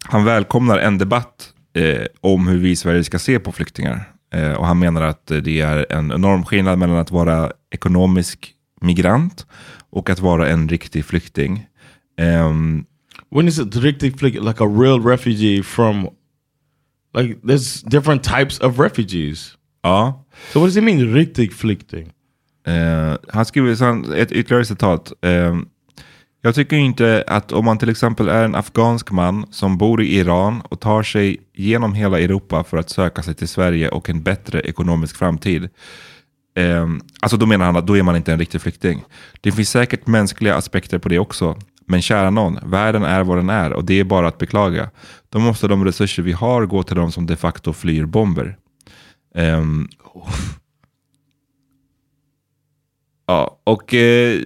[0.04, 4.12] han välkomnar en debatt eh, om hur vi i Sverige ska se på flyktingar.
[4.34, 8.54] Eh, och han menar att eh, det är en enorm skillnad mellan att vara ekonomisk
[8.80, 9.46] migrant
[9.90, 11.66] och att vara en riktig flykting.
[12.18, 12.84] Ehm,
[13.30, 16.08] When is it riktigt flick like a real refugee from
[17.14, 19.56] like there's different types of refugees.
[19.82, 20.24] ja.
[20.52, 22.12] So what does it mean riktig flykting?
[22.66, 25.12] Eh, han skriver ett ytterligare citat.
[25.22, 25.56] Eh,
[26.42, 30.16] jag tycker inte att om man till exempel är en afghansk man som bor i
[30.16, 34.22] Iran och tar sig genom hela Europa för att söka sig till Sverige och en
[34.22, 35.68] bättre ekonomisk framtid.
[36.58, 36.86] Eh,
[37.20, 39.04] alltså då menar han att då är man inte en riktig flykting.
[39.40, 41.56] Det finns säkert mänskliga aspekter på det också.
[41.86, 44.90] Men kära någon, världen är vad den är och det är bara att beklaga.
[45.28, 48.56] Då måste de resurser vi har gå till de som de facto flyr bomber.
[49.34, 49.88] Ehm,
[53.28, 54.40] Ja, och eh,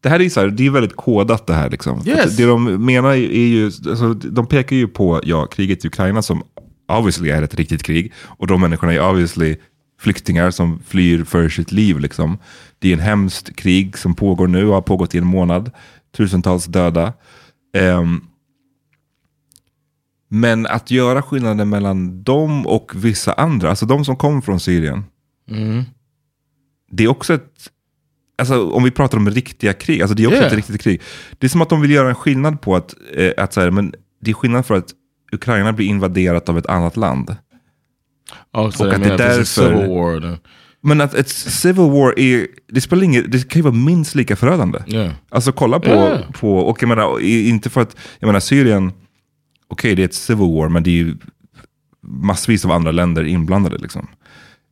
[0.00, 1.70] det här är så här, det är väldigt kodat det här.
[1.70, 2.02] Liksom.
[2.06, 2.36] Yes.
[2.36, 6.42] Det de menar är ju, alltså, de pekar ju på ja, kriget i Ukraina som
[6.88, 8.12] obviously är ett riktigt krig.
[8.24, 9.56] Och de människorna är obviously
[9.98, 11.98] flyktingar som flyr för sitt liv.
[11.98, 12.38] Liksom.
[12.78, 15.70] Det är en hemskt krig som pågår nu och har pågått i en månad.
[16.16, 17.12] Tusentals döda.
[17.76, 18.20] Ehm,
[20.28, 25.04] men att göra skillnaden mellan dem och vissa andra, alltså de som kommer från Syrien.
[26.90, 27.70] Det är också ett,
[28.38, 30.46] alltså om vi pratar om riktiga krig, alltså det är också Yeah.
[30.46, 31.02] ett riktigt krig.
[31.38, 33.70] Det är som att de vill göra en skillnad på att, eh, att så här,
[33.70, 34.94] men det är skillnad för att
[35.32, 37.36] Ukraina blir invaderat av ett annat land.
[38.52, 40.38] Oh, so Och att det a därför- civil war.
[40.80, 44.36] Men att ett civil war är, det spelar ingen, det kan ju vara minst lika
[44.36, 44.78] förödande.
[44.86, 45.12] Yeah.
[45.28, 46.18] Alltså kolla på, Ja.
[46.40, 48.92] på och jag menar, inte för att, jag menar Syrien,
[49.68, 51.14] okej det är ett civil war, men det är ju
[52.02, 54.06] massvis av andra länder inblandade liksom.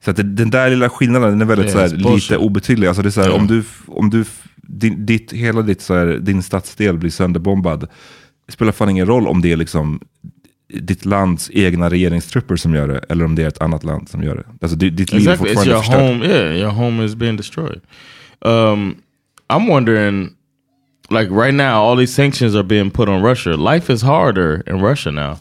[0.05, 2.87] Så att det, den där lilla skillnaden den är väldigt Ja, så lite obetydlig.
[2.89, 3.35] Alltså det är så här, Ja.
[3.35, 4.25] om du, om du
[4.57, 7.81] din, ditt, hela ditt, så här, din stadsdel blir sönderbombad,
[8.47, 10.01] det spelar fan ingen roll om det är liksom
[10.69, 14.23] ditt lands egna regeringstrupper som gör det, eller om det är ett annat land som
[14.23, 14.45] gör det.
[14.61, 15.51] Alltså di- ditt liv är Exactly.
[15.53, 16.01] It's fortfarande your förstört.
[16.01, 16.27] home.
[16.27, 17.81] Yeah, your home is being destroyed.
[18.41, 18.97] Um,
[19.49, 20.31] I'm wondering,
[21.11, 23.57] like right now, all these sanctions are being put on Russia.
[23.75, 25.39] Life is harder in Russia now.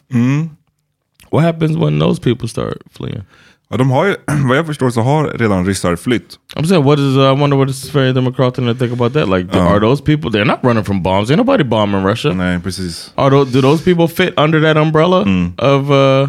[1.36, 3.24] What happens when those people start fleeing?
[3.70, 4.16] Ja, de har ju,
[4.48, 6.40] vad jag förstår så har redan ryssar flytt.
[6.56, 7.18] I'm saying, what is?
[7.18, 9.28] Uh, I wonder what is to think about that.
[9.28, 10.32] Like, are those people?
[10.32, 11.32] They're not running from bombs.
[11.32, 12.34] Ain't nobody bombing Russia.
[12.34, 13.12] Nej, precis.
[13.18, 15.26] Are those, do those people fit under that umbrella
[15.58, 16.28] of uh,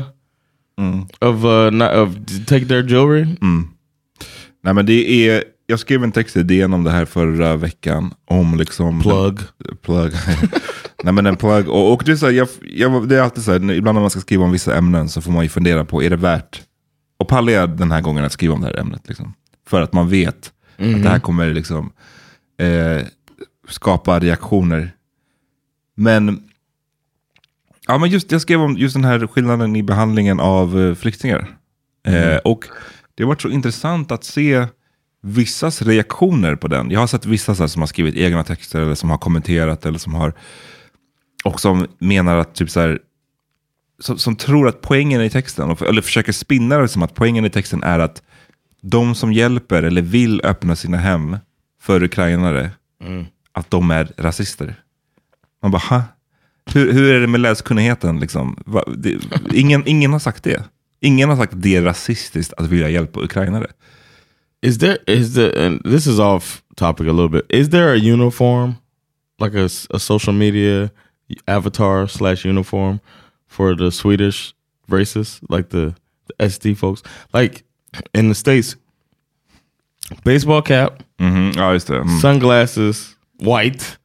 [1.21, 2.16] of uh, not, of
[2.47, 3.27] take their jewelry?
[4.64, 8.14] Nej men det är, jag skrev en text i DN om det här förra veckan.
[8.24, 9.02] Om liksom...
[9.02, 9.38] Plug.
[9.83, 10.12] plug.
[11.02, 11.68] Nej men en plug.
[11.68, 14.00] Och, och det, är så här, jag, jag, det är alltid så här, ibland när
[14.00, 16.62] man ska skriva om vissa ämnen så får man ju fundera på, är det värt?
[17.18, 19.02] Och pallar jag den här gången att skriva om det här ämnet?
[19.09, 19.35] Liksom?
[19.68, 21.92] För att man vet att det här kommer liksom
[22.59, 23.07] eh,
[23.68, 24.90] skapa reaktioner.
[25.96, 26.42] Men
[27.88, 31.57] Ja, men just, jag skrev om just den här skillnaden i behandlingen av eh, flyktingar.
[32.07, 32.64] Eh, och
[33.14, 34.66] det har varit så intressant att se
[35.26, 36.90] vissas reaktioner på den.
[36.90, 39.98] Jag har sett vissa här, som har skrivit egna texter eller som har kommenterat eller
[39.98, 40.32] som har
[41.44, 42.98] och som menar att typ så här,
[44.00, 47.50] som, som tror att poängen i texten, eller försöker spinna det som att poängen i
[47.50, 48.22] texten är att
[48.82, 51.36] de som hjälper eller vill öppna sina hem
[51.82, 52.70] för ukrainare,
[53.52, 54.74] att de är rasister.
[55.62, 56.02] Man bara, ha?
[56.74, 58.20] Hur, hur är det med läskunnigheten?
[58.20, 58.62] Liksom?
[58.66, 59.18] Va, det,
[59.52, 60.64] ingen, ingen har sagt det.
[61.00, 63.66] Ingen har sagt att det är rasistiskt att vilja hjälpa ukrainare.
[64.62, 67.47] Is there is there and this is off topic a little bit.
[67.49, 68.79] Is there a uniform,
[69.38, 70.92] like a, a social media
[71.49, 73.01] avatar slash uniform
[73.47, 74.55] for the Swedish
[74.88, 75.95] racists, like the,
[76.27, 77.03] the SD folks?
[77.33, 77.64] Like
[78.14, 78.77] in the states,
[80.25, 81.53] baseball cap, mm-hmm.
[81.53, 82.03] Det.
[82.03, 82.21] Mm.
[82.21, 83.97] sunglasses, white,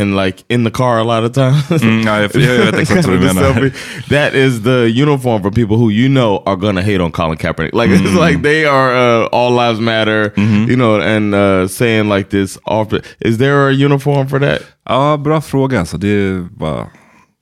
[0.00, 1.82] and like in the car a lot of times.
[1.82, 3.42] Mm, vet exakt vad du The menar.
[3.54, 3.72] selfie.
[4.08, 7.74] That is the uniform for people who you know are gonna hate on Colin Kaepernick.
[7.74, 10.32] Like it's like they are uh, all lives matter,
[10.68, 13.00] you know, and uh, saying like this often.
[13.20, 14.60] Is there a uniform for that?
[14.88, 15.80] Ja, bra fråga.
[15.80, 16.86] Alltså, det bara...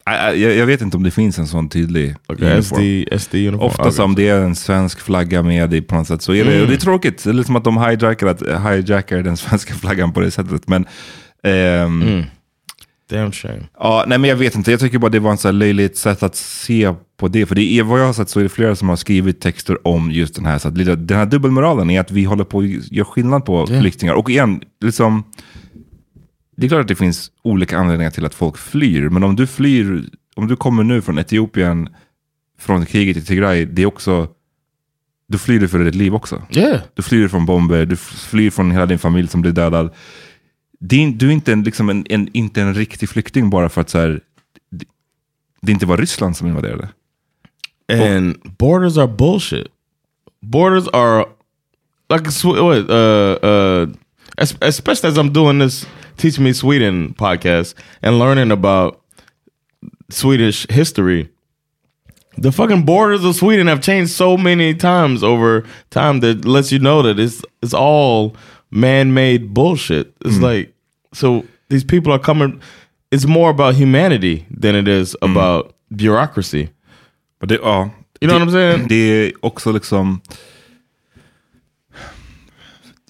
[0.06, 3.04] Jag, jag vet inte om det finns en sån tydlig Okay, uniform.
[3.04, 3.60] SD SD uniform.
[3.60, 6.62] Ofta som det är en svensk flagga med i på något sätt så är det,
[6.62, 7.24] och det är tråkigt.
[7.24, 10.68] Det är liksom att de hijackar, att, hijackar den svenska flaggan på det sättet.
[10.68, 10.86] Men,
[11.44, 12.24] ehm,
[13.10, 13.66] Damn shame.
[13.78, 15.96] ja, nej, men jag vet inte, jag tycker bara det var en så här löjligt
[15.96, 17.46] sätt att se på det.
[17.46, 19.86] För det är, vad jag har sett så är det flera som har skrivit texter
[19.86, 20.58] om just den här.
[20.58, 24.14] Så att, den här dubbelmoralen är att vi håller på att göra skillnad på flyktingar.
[24.14, 25.24] Och igen, liksom,
[26.56, 29.08] det är klart att det finns olika anledningar till att folk flyr.
[29.08, 30.04] Men om du flyr,
[30.36, 31.88] om du kommer nu från Etiopien,
[32.58, 34.28] från kriget i Tigray, det är också,
[35.28, 36.42] du flyr för ditt liv också.
[36.50, 36.80] Yeah.
[36.94, 39.90] Du flyr från bomber, du flyr från hela din familj som blir dödad.
[40.80, 43.90] Är, du är inte en, liksom en, en, inte en riktig flykting bara för att
[43.90, 44.20] så här,
[44.70, 44.86] det,
[45.60, 46.88] det inte var Ryssland som invaderade.
[47.92, 49.66] And borders are bullshit.
[50.42, 51.26] Borders are
[52.08, 53.88] like a what, uh, uh,
[54.60, 59.00] especially as I'm doing this Teach Me Sweden podcast and learning about
[60.10, 61.28] Swedish history.
[62.36, 66.78] The fucking borders of Sweden have changed so many times over time that lets you
[66.78, 68.36] know that it's it's all
[68.70, 70.14] man-made bullshit.
[70.24, 70.44] It's hmm.
[70.44, 70.74] like
[71.12, 72.60] so these people are coming.
[73.10, 75.30] It's more about humanity than it is hmm.
[75.30, 76.70] about bureaucracy.
[77.40, 78.88] But det, ja, You know det, what I'm saying?
[78.88, 80.20] Det är också liksom...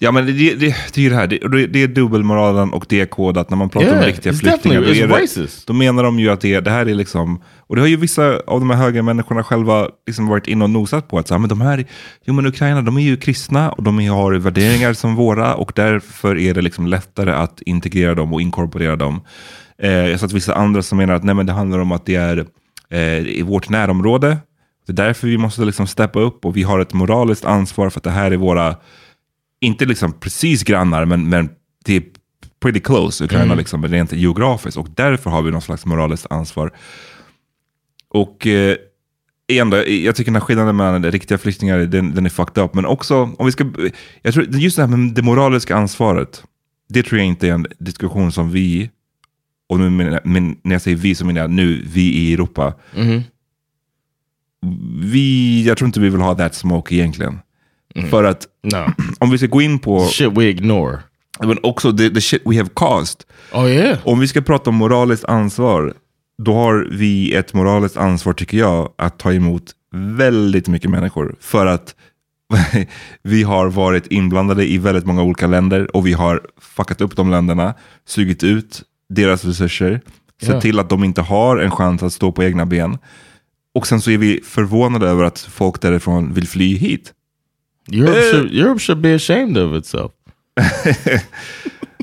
[0.03, 3.01] Ja men det, det, det, är ju det här, det, det är dubbelmoralen och det
[3.01, 4.81] är kodat när man pratar Yeah, om riktiga flyktingar.
[4.81, 7.81] Då, är det, då menar de ju att det, det här är liksom, och det
[7.81, 11.19] har ju vissa av de här höga människorna själva liksom varit inne och nosat på
[11.19, 11.85] att så här, men de här,
[12.25, 16.37] jo men Ukraina de är ju kristna och de har värderingar som våra och därför
[16.37, 19.21] är det liksom lättare att integrera dem och inkorporera dem.
[19.77, 22.15] Eh, jag har vissa andra som menar att nej, men det handlar om att det
[22.15, 22.45] är
[22.89, 24.37] eh, i vårt närområde.
[24.87, 27.99] Det är därför vi måste liksom steppa upp och vi har ett moraliskt ansvar för
[27.99, 28.75] att det här är våra,
[29.61, 31.49] inte liksom precis grannar, men, men
[31.85, 32.03] det är
[32.59, 34.77] pretty close, Ukraina, liksom, rent geografiskt.
[34.77, 36.71] Och därför har vi någon slags moraliskt ansvar.
[38.09, 38.77] Och eh,
[39.47, 42.73] igen då, jag tycker den här skillnaden mellan riktiga flyktingar, den, den är fucked up.
[42.73, 43.71] Men också, om vi ska,
[44.21, 46.43] jag tror just det här med det moraliska ansvaret,
[46.89, 48.89] det tror jag inte är en diskussion som vi,
[49.69, 52.73] och nu menar, men när jag säger vi så menar jag nu, vi i Europa,
[55.01, 57.39] vi, jag tror inte vi vill ha that smoke egentligen.
[58.09, 58.85] För att No.
[59.19, 60.99] om vi ska gå in på, Shit we ignore.
[61.39, 63.21] men också the, the shit we have caused.
[63.53, 63.97] Oh yeah.
[64.03, 65.93] Om vi ska prata om moraliskt ansvar,
[66.43, 69.63] då har vi ett moraliskt ansvar tycker jag att ta emot
[69.95, 71.35] väldigt mycket människor.
[71.39, 71.95] För att
[73.23, 77.31] vi har varit inblandade i väldigt många olika länder och vi har fuckat upp de
[77.31, 77.73] länderna,
[78.07, 80.01] sugit ut deras resurser,
[80.41, 80.61] sett Ja.
[80.61, 82.97] till att de inte har en chans att stå på egna ben.
[83.75, 87.13] Och sen så är vi förvånade över att folk därifrån vill fly hit.
[87.91, 88.31] Europe Eh.
[88.31, 90.11] should Europe should be ashamed of itself.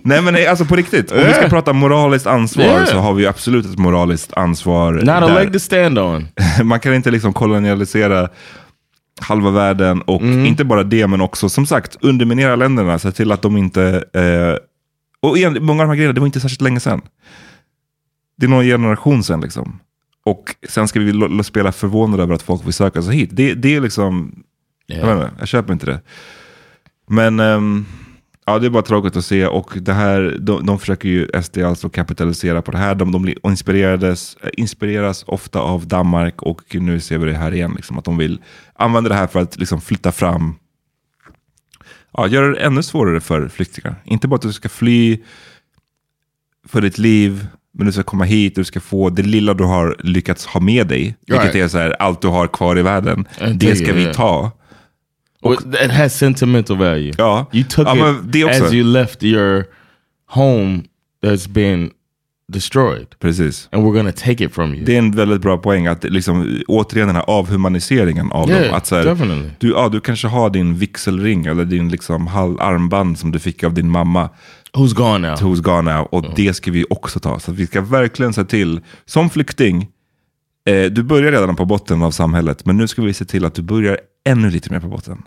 [0.02, 2.86] Nej men nej, alltså på riktigt, om vi ska prata moraliskt ansvar Yeah.
[2.86, 4.92] så har vi absolut ett moraliskt ansvar.
[4.92, 6.28] Not a leg to stand on.
[6.64, 8.28] Man kan inte liksom kolonialisera
[9.20, 13.42] halva världen och inte bara det men också som sagt underminera länderna, se till att
[13.42, 14.04] de inte...
[14.14, 14.58] Eh,
[15.28, 17.00] och igen, många av de här grejerna, det var inte särskilt länge sedan.
[18.36, 19.78] Det är någon generation sedan liksom.
[20.24, 23.30] Och sen ska vi spela förvånade över att folk vill söka sig hit.
[23.32, 24.42] Det, det är liksom,
[24.96, 26.00] jag, vet inte, jag köper inte det.
[27.06, 27.86] Men ehm,
[28.46, 31.58] ja, det är bara tråkigt att se och det här, de, de försöker ju SD
[31.58, 32.94] alltså kapitalisera på det här.
[32.94, 37.72] De, de inspirerades, eh, inspireras ofta av Danmark och nu ser vi det här igen.
[37.76, 38.40] Liksom, att de vill
[38.74, 40.54] använda det här för att liksom, flytta fram,
[42.12, 43.94] ja, göra det ännu svårare för flyktingar.
[44.04, 45.18] Inte bara att du ska fly
[46.68, 49.96] för ditt liv, Men du ska komma hit, du ska få det lilla du har
[49.98, 51.16] lyckats ha med dig.
[51.26, 51.54] Vilket Right.
[51.54, 53.28] är så här, allt du har kvar i världen.
[53.54, 54.14] Det ska vi yeah.
[55.42, 55.48] Ta.
[55.48, 57.12] Well, it has sentimental value.
[57.18, 57.46] Ja.
[57.52, 59.64] You took Ja, it as you left your
[60.26, 60.82] home
[61.24, 61.90] that's been
[62.52, 63.06] destroyed.
[63.20, 63.68] Precis.
[63.72, 64.84] And we're gonna take it from you.
[64.84, 68.74] Det är en väldigt bra poäng att liksom, återigen den här avhumaniseringen av Yeah, dem.
[68.74, 69.50] Att så här, definitely.
[69.58, 73.64] du, ja, du kanske har din vigselring eller din liksom, halv armband som du fick
[73.64, 74.30] av din mamma.
[74.72, 75.36] Who's gone now?
[75.36, 76.04] Who's gone now.
[76.04, 77.38] Och det ska vi också ta.
[77.40, 79.88] Så att vi ska verkligen se till, som flykting,
[80.68, 82.66] eh, du börjar redan på botten av samhället.
[82.66, 85.22] Men nu ska vi se till att du börjar ännu lite mer på botten.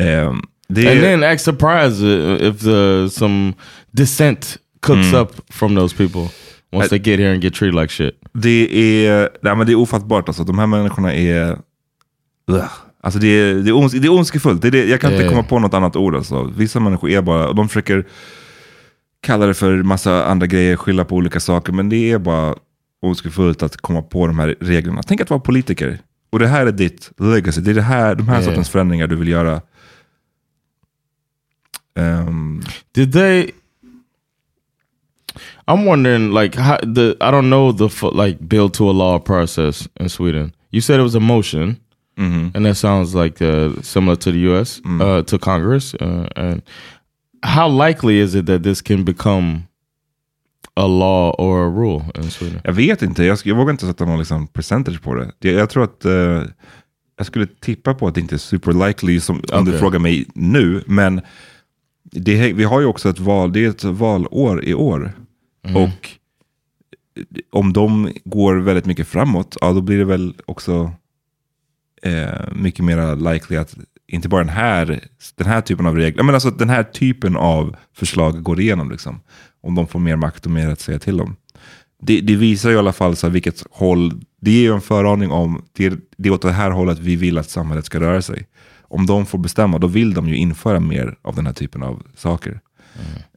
[0.00, 0.32] Eh,
[0.68, 2.02] det And then act surprised
[2.42, 3.52] if the some
[3.90, 5.20] dissent cooks Mm.
[5.22, 6.28] up from those people
[6.72, 8.14] once they get here and get treated like shit.
[8.32, 10.28] det, är, nej, men det är ofattbart.
[10.28, 10.44] Alltså.
[10.44, 11.58] De här människorna är...
[12.50, 12.64] Ugh.
[13.00, 14.62] Alltså det är, det är, ons, det är ondskefullt.
[14.62, 15.30] Det är det, jag kan inte Eh.
[15.30, 16.14] komma på något annat ord.
[16.16, 16.52] Alltså.
[16.56, 17.48] Vissa människor är bara...
[17.48, 18.04] Och de försöker
[19.22, 21.72] kalla det för massa andra grejer, skylla på olika saker.
[21.72, 22.54] Men det är bara
[23.02, 25.02] ondskefullt att komma på de här reglerna.
[25.02, 25.98] Tänk att vara politiker.
[26.34, 27.60] Och det här är ditt legacy.
[27.60, 28.44] Det är det här, de här Eh.
[28.44, 29.60] sortens förändringar du vill göra.
[31.96, 32.62] Ehm,
[32.92, 33.50] Did they?
[35.66, 37.88] I'm wondering, like, how the I don't know the
[38.24, 40.52] like build to a law process in Sweden.
[40.72, 41.76] You said it was a motion,
[42.16, 42.50] mhm.
[42.56, 44.80] and that sounds like uh, similar to the U.S.
[44.84, 45.94] Uh, to Congress.
[45.94, 46.62] Uh, and
[47.42, 49.62] how likely is it that this can become
[50.76, 52.60] a law or a rule in Sweden?
[52.64, 55.32] Jag vet inte, jag, jag vågar inte sätta någon liksom percentage på det.
[55.38, 56.42] det jag tror att eh,
[57.16, 60.26] jag skulle tippa på att det inte är super likely som, om du frågar mig
[60.34, 60.82] nu.
[60.86, 61.20] Men
[62.02, 65.12] det, vi har ju också ett val, det är ett valår i år.
[65.74, 66.10] Och
[67.50, 70.92] om de går väldigt mycket framåt, ja då blir det väl också
[72.02, 75.00] eh, mycket mer likely att inte bara den här,
[75.34, 78.90] den här typen av regler, men alltså den här typen av förslag går igenom.
[78.90, 79.20] Liksom,
[79.64, 81.36] om de får mer makt och mer att säga till om.
[82.02, 85.30] Det, det visar ju i alla fall så vilket håll, det ger ju en föraning
[85.30, 88.22] om, det, är- det är åt det här hållet vi vill att samhället ska röra
[88.22, 88.46] sig.
[88.82, 92.02] Om de får bestämma, då vill de ju införa mer av den här typen av
[92.16, 92.60] saker.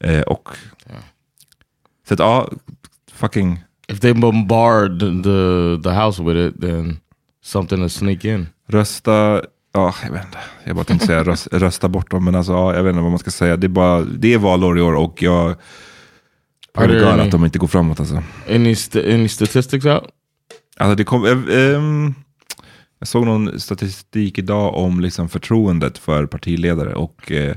[0.01, 0.49] Eh, och
[2.07, 2.49] så att ja,
[3.13, 6.97] fucking, If they bombard the the house with it, then
[7.43, 8.47] something to sneak in.
[8.67, 9.41] rösta,
[9.73, 12.75] ja jag vet inte, jag bara tänkte säga röst, rösta bort dem, men alltså ja,
[12.75, 13.57] jag vet inte vad man ska säga.
[13.57, 15.55] Det är, bara, det är valår i år och jag
[16.84, 18.23] Är any- att de inte går framåt alltså.
[18.49, 20.03] Any st- any statistics out?
[20.78, 21.32] Alltså det kom, eh,
[21.75, 22.13] ehm,
[22.99, 27.55] jag såg någon statistik idag om liksom förtroendet för partiledare och eh,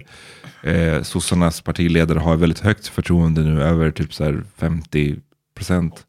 [0.63, 5.17] eh, sossarnas partiledare har väldigt högt förtroende nu, över typ så här 50
[5.57, 6.07] procent.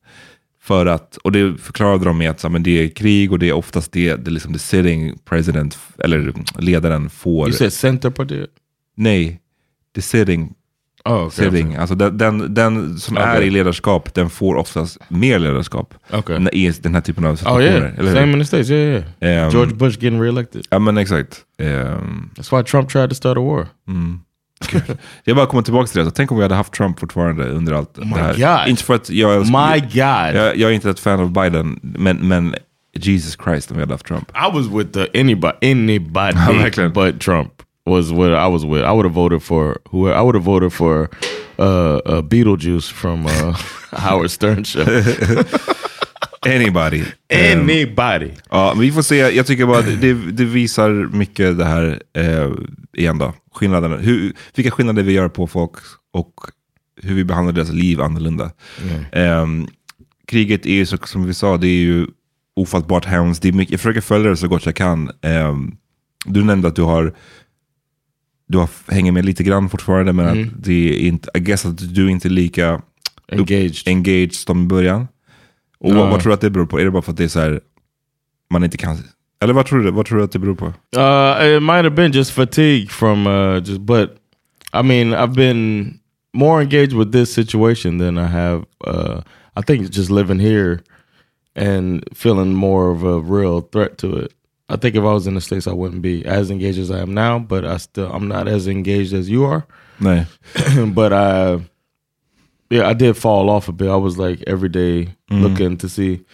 [0.62, 3.49] För att, och det förklarade de med att så, men det är krig och det
[3.49, 7.47] är oftast det, det är liksom the sitting president, eller ledaren får.
[7.47, 8.49] You said Centerpartiet?
[8.95, 9.39] Nej,
[9.95, 10.53] the sitting
[11.06, 11.45] Oh, okay.
[11.45, 11.76] sitting.
[11.76, 13.30] Alltså den, den, den som Okej.
[13.30, 15.93] är i ledarskap, den får oftast mer ledarskap.
[16.14, 16.47] Okay.
[16.52, 17.66] I den här typen av Oh situationer.
[17.68, 18.16] yeah, eller hur?
[18.16, 18.70] same in the states.
[18.70, 19.45] Yeah, yeah.
[19.45, 20.66] Ehm, George Bush getting reelected.
[20.70, 21.38] Ja men exakt.
[21.60, 23.68] Ehm, That's why Trump tried to start a war.
[25.24, 26.06] jag bara kommer tillbaka till det.
[26.06, 28.60] Så tänk om vi hade haft Trump fortfarande under allt det my här.
[28.62, 28.70] God.
[28.70, 29.74] Inte för att jag älskar...
[29.74, 32.56] My God, Jag, jag är inte ett fan av Biden, men, men
[32.93, 34.32] Jesus Christ om vi hade haft Trump.
[34.32, 38.84] I was with the anybody, anybody but Trump was what I was with.
[38.84, 41.10] I would have voted for who I would have voted for
[41.60, 43.54] uh, uh, Beetlejuice from uh,
[43.92, 44.84] Howard Stern show.
[46.46, 47.04] Anybody.
[47.30, 48.32] Anybody.
[48.50, 49.16] Ja, men vi får se.
[49.16, 52.52] Jag tycker bara att det, det visar mycket det här eh,
[52.98, 53.34] igen då.
[53.54, 53.98] Skillnaderna.
[53.98, 55.72] Hur, vilka skillnader vi gör på folk
[56.14, 56.34] och
[57.02, 58.52] hur vi behandlar deras liv annorlunda.
[59.12, 59.68] Ehm,
[60.28, 62.08] kriget är ju så, som vi sa, det är ju
[62.56, 63.42] ofattbart hemskt.
[63.42, 65.12] Det är mycket, jag försöker följa det så gott jag kan.
[65.22, 65.76] Ehm,
[66.26, 67.14] du nämnde att du har
[68.52, 71.95] du har, hänger med lite grann fortfarande, men att det är inte, I guess att
[71.95, 72.82] du är inte lika
[73.32, 73.88] Engaged.
[73.88, 75.08] engaged som i början.
[75.80, 76.80] Och vad, vad tror du att det beror på?
[76.80, 77.62] Är det bara för att det är så här,
[78.49, 78.97] man inte kan...
[79.43, 80.66] Eller vad tror du, vad tror du att det beror på?
[80.66, 84.10] Uh, it might have been just fatigue from uh, just, but
[84.74, 85.99] I mean, I've been
[86.34, 88.66] more engaged with this situation than I have.
[88.88, 89.22] Uh,
[89.56, 90.80] I think just living here
[91.56, 94.32] and feeling more of a real threat to it.
[94.72, 96.99] I think if I was in the states, I wouldn't be as engaged as I
[96.99, 97.39] am now.
[97.39, 99.67] But I still, I'm not as engaged as you are.
[100.93, 101.59] But I,
[102.69, 103.89] yeah, I did fall off a bit.
[103.89, 105.43] I was like every day mm-hmm.
[105.43, 106.26] looking to see,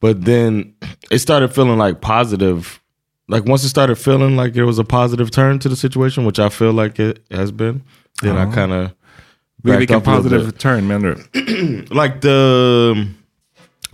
[0.00, 0.74] but then
[1.10, 2.80] it started feeling like positive.
[3.28, 6.38] Like once it started feeling like there was a positive turn to the situation, which
[6.38, 7.82] I feel like it has been,
[8.22, 8.94] then I kind of
[9.64, 11.16] off a positive turn du?
[11.90, 13.08] like the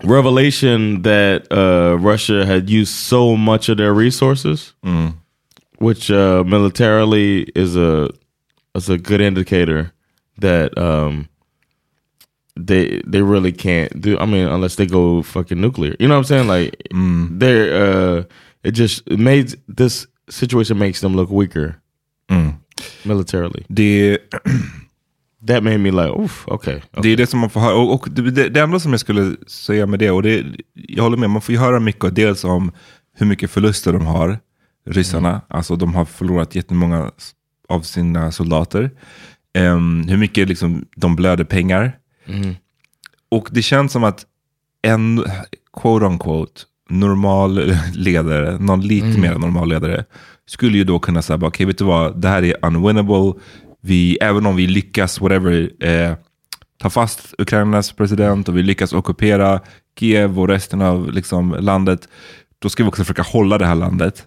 [0.05, 4.75] revelation that uh, Russia had used so much of their resources,
[5.79, 8.11] which uh, militarily is a
[8.75, 9.93] is a good indicator
[10.39, 11.29] that um,
[12.57, 14.19] they they really can't do.
[14.19, 15.95] I mean, unless they go fucking nuclear.
[15.99, 16.49] You know what I'm saying?
[16.49, 16.89] Like
[17.39, 18.25] they're uh,
[18.63, 21.81] it just it made this situation makes them look weaker
[23.05, 23.65] militarily.
[23.73, 24.19] Det,
[25.47, 26.81] That made me like, oof, okay.
[27.03, 27.75] det är det som man får höra.
[27.75, 31.17] Och, och det, det enda som jag skulle säga med det, och det, jag håller
[31.17, 32.73] med, man får ju höra mycket, dels om
[33.17, 34.39] hur mycket förluster de har,
[34.87, 35.41] ryssarna.
[35.49, 37.11] Alltså de har förlorat jättemånga
[37.69, 38.91] av sina soldater.
[39.55, 41.99] Em, hur mycket liksom, de blöder pengar.
[43.31, 44.27] Och det känns som att
[44.83, 45.25] en
[45.81, 50.05] quote unquote normal ledare, någon lite mer normal ledare,
[50.47, 53.33] skulle ju då kunna säga, okej vet du vad, det här är unwinnable.
[53.81, 56.15] Vi, även om vi lyckas, whatever, eh,
[56.79, 59.61] ta fast Ukrainas president och vi lyckas ockupera
[59.99, 62.09] Kiev och resten av liksom, landet,
[62.59, 64.27] då ska vi också försöka hålla det här landet.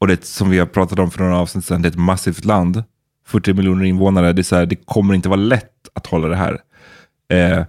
[0.00, 2.44] Och det som vi har pratat om för några avsnitt sedan, det är ett massivt
[2.44, 2.84] land.
[3.26, 6.36] 40 miljoner invånare, det, är så här, det kommer inte vara lätt att hålla det
[6.36, 6.60] här.
[7.32, 7.64] Eh,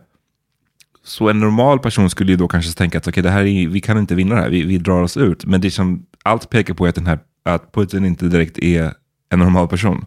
[1.03, 3.81] så en normal person skulle ju då kanske tänka att okay, det här är, vi
[3.81, 5.45] kan inte vinna det här, vi, vi drar oss ut.
[5.45, 8.93] Men det som allt pekar på är att, den här, att Putin inte direkt är
[9.29, 10.05] en normal person.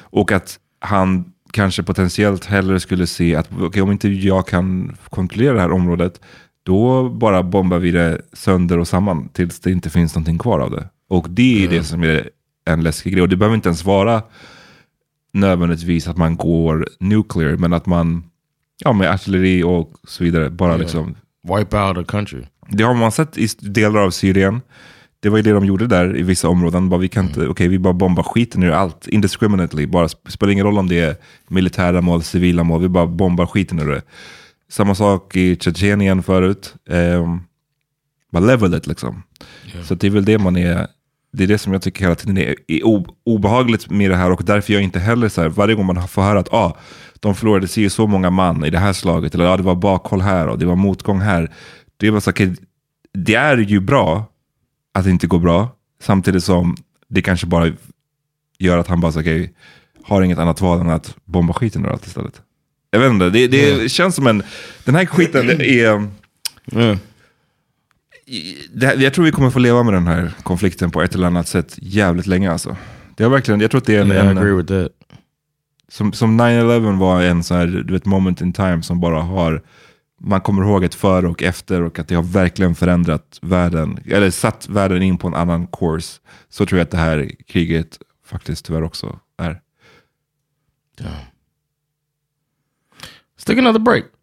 [0.00, 5.54] Och att han kanske potentiellt hellre skulle se att okej, om inte jag kan kontrollera
[5.54, 6.20] det här området,
[6.62, 10.70] då bara bombar vi det sönder och samman tills det inte finns någonting kvar av
[10.70, 10.88] det.
[11.08, 12.30] Och det är det som är
[12.64, 13.22] en läskig grej.
[13.22, 14.22] Och det behöver inte ens vara
[15.32, 18.24] nödvändigtvis att man går nuclear, men att man
[18.84, 22.42] ja, med artilleri och så vidare bara liksom Wipe out a country.
[22.68, 24.60] det har man sett i delar av Syrien.
[25.24, 26.88] Det var ju det de gjorde där i vissa områden.
[26.88, 29.86] Bara, vi, kan inte, okej, vi bara bombar skiten ur allt, indiscriminately.
[29.86, 31.16] Bara, sp- spelar ingen roll om det är
[31.48, 34.02] militära mål, civila mål, vi bara bombar skiten ur det.
[34.68, 36.74] Samma sak i Tjetjenien förut.
[36.88, 37.42] Um,
[38.32, 39.22] bara level it liksom.
[39.84, 40.86] Så det är väl det man är,
[41.32, 42.80] det är det som jag tycker hela tiden är, är
[43.24, 46.22] obehagligt med det här och därför jag inte heller så här, varje gång man får
[46.22, 46.76] höra att ah,
[47.20, 50.20] de förlorade sig så många man i det här slaget, eller ah, det var bakhåll
[50.20, 51.52] här och det var motgång här.
[51.96, 52.56] Det är bara så, okej,
[53.12, 54.30] det är ju bra
[54.94, 55.68] att det inte går bra,
[56.02, 56.76] samtidigt som
[57.08, 57.72] det kanske bara
[58.58, 59.54] gör att han bara okej,
[60.04, 62.40] har inget annat val än att bomba skiten ur allt istället.
[62.90, 64.42] Jag vet inte, det, det känns som en,
[64.84, 66.08] den här skiten är,
[66.72, 66.96] Yeah.
[68.72, 71.48] det, jag tror vi kommer få leva med den här konflikten på ett eller annat
[71.48, 72.76] sätt jävligt länge alltså.
[73.16, 74.88] Det har verkligen, jag tror att det är en, Yeah, I agree with that.
[75.88, 79.62] som, som 9-11 var en sån här, du vet, moment in time som bara har,
[80.26, 84.30] man kommer ihåg ett före och efter och att det har verkligen förändrat världen, eller
[84.30, 86.20] satt världen in på en annan course.
[86.48, 89.60] Så tror jag att det här kriget faktiskt tyvärr också är.
[93.38, 94.04] Let's take another break.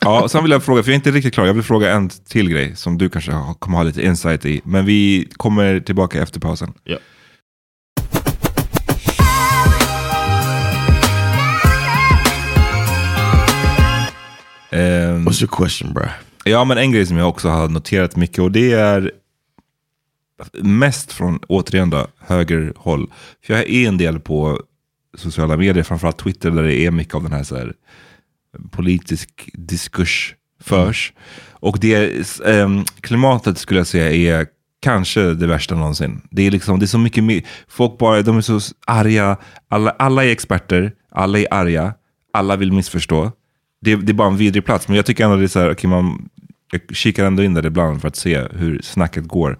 [0.00, 2.08] Ja, sen vill jag fråga, för jag är inte riktigt klar, jag vill fråga en
[2.08, 4.60] till grej som du kanske kommer ha lite insight i.
[4.64, 6.72] Men vi kommer tillbaka efter pausen.
[6.84, 7.00] Yeah.
[14.74, 16.04] Ehm, What's your question, bro?
[16.44, 19.12] Ja, men en grej som jag också har noterat mycket och det är
[20.62, 23.10] mest från, återigen då, högerhåll.
[23.46, 24.60] För jag är en del på
[25.16, 27.72] sociala medier, framförallt Twitter, där det är mycket av den här, så här
[28.70, 31.12] politisk diskurs förs.
[31.50, 34.46] Och det, ehm, klimatet skulle jag säga är
[34.82, 36.20] kanske det värsta någonsin.
[36.30, 39.36] Det är, liksom, det är så mycket mer, folk bara, de är så arga,
[39.68, 41.94] alla, alla är experter, alla är arga,
[42.32, 43.32] alla vill missförstå.
[43.84, 45.70] Det, det är bara en vidrig plats, men jag tycker ändå det är så här,
[45.70, 46.28] okay, man,
[46.72, 49.58] jag kikar ändå in där ibland för att se hur snacket går.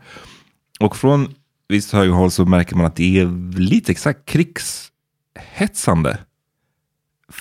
[0.80, 1.34] Och från
[1.68, 6.18] visst högerhåll så märker man att det är lite exakt krigshetsande.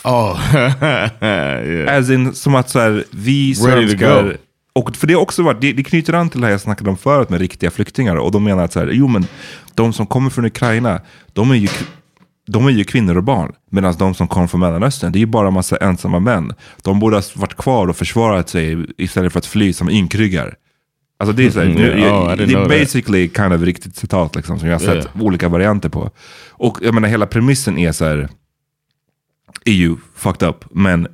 [0.04, 1.98] Oh, yeah.
[1.98, 4.38] As in, som att så här, vi svenskar...
[4.76, 6.98] Och för det också varit, det, det knyter an till det här jag snackade om
[6.98, 8.16] förut med riktiga flyktingar.
[8.16, 9.26] Och de menar att så här, jo men
[9.74, 11.02] de som kommer från Ukraina,
[11.34, 11.68] de är ju,
[12.48, 13.52] de är ju kvinnor och barn.
[13.72, 16.54] Medan de som kommer från Mellanöstern, det är ju bara en massa ensamma män.
[16.82, 20.56] De borde ha varit kvar och försvarat sig istället för att fly som ynkryggar.
[21.20, 22.00] Alltså det är, så här, Mm, nu, yeah.
[22.00, 22.68] jag- det är that.
[22.70, 25.22] basically kind of riktigt citat liksom, som jag har sett Yeah.
[25.22, 26.10] olika varianter på.
[26.50, 28.30] Och jag menar hela premissen är så här,
[29.66, 30.66] är ju fucked up.
[30.72, 31.08] Men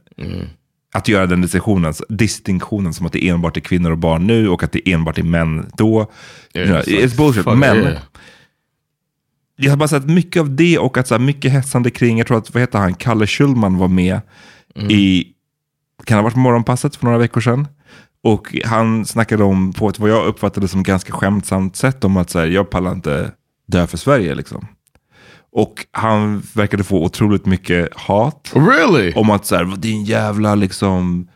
[0.94, 4.64] att göra den distinktionen, distinktionen som att det enbart är kvinnor och barn nu och
[4.64, 6.12] att det enbart är män då.
[6.54, 7.46] Yeah, you know, it's it's bullshit.
[7.46, 7.96] Men.
[9.62, 12.28] Jag har bara sett mycket av det och att så här, mycket hetsande kring, jag
[12.28, 14.22] tror att, vad heter han, Kalle Schulman var med
[14.90, 15.28] i,
[16.04, 17.68] kan ha varit morgonpasset för några veckor sedan?
[18.24, 22.30] Och han snackade om, på ett vad jag uppfattade som ganska skämtsamt sätt, om att
[22.30, 23.32] så här, jag pallar inte
[23.68, 24.36] dö för Sverige.
[24.36, 24.68] Liksom.
[25.52, 28.54] Och han verkade få otroligt mycket hat.
[28.56, 29.14] Really?
[29.16, 31.28] Om att så här, din jävla liksom,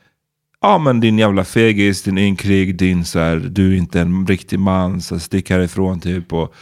[0.62, 4.60] ja men din jävla fegis, din ynkrig, din så här, du är inte en riktig
[4.60, 6.34] man, så här, stick härifrån typ.
[6.34, 6.54] Och,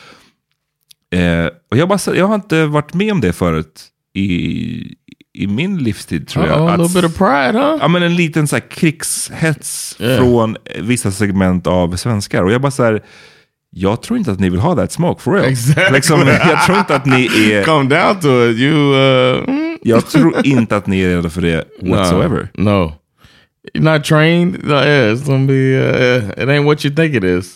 [1.11, 4.95] eh, och jag, bara, jag har inte varit med om det förut i,
[5.33, 6.61] i min livstid tror jag.
[6.61, 7.77] Oh, a att- little bit of pride, huh?
[7.81, 10.17] Ja, men en liten så här krigshets Yeah.
[10.17, 12.43] från vissa segment av svenskar.
[12.43, 13.01] Och jag bara så här,
[13.69, 15.45] jag tror inte att ni vill ha that smoke for real.
[15.45, 15.95] Exactly.
[15.95, 18.57] Liksom, jag tror inte att ni är, Come down to it.
[18.57, 22.49] You, uh, mm, jag tror inte att ni är redo för det whatsoever.
[22.53, 22.93] No, no.
[23.73, 24.63] You're not trained.
[24.63, 25.53] No, yeah, it's gonna be.
[25.53, 27.55] Uh, it ain't what you think it is.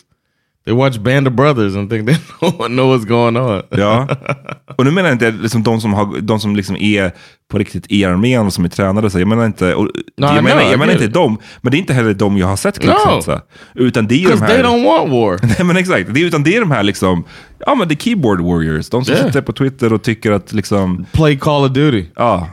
[0.65, 3.61] They watch Band of Brothers and think they know, know what's going on.
[3.69, 4.07] Ja.
[4.77, 7.11] Och nu menar jag inte liksom de som, har, de som liksom är
[7.51, 9.09] på riktigt i armén och som är tränade.
[9.09, 11.77] Så jag menar inte, och, No, jag menar, no, jag menar inte dem, men det
[11.77, 13.41] är inte heller de jag har sett krigshetsa.
[13.75, 14.63] Utan det är de Because they här...
[14.63, 15.39] don't want war.
[15.47, 17.23] Nej men exakt, det är, utan det är de här liksom,
[17.65, 18.89] ja men the keyboard warriors.
[18.89, 19.27] De som Yeah.
[19.27, 22.05] sitter på Twitter och tycker att liksom, Play Call of Duty.
[22.15, 22.47] ja.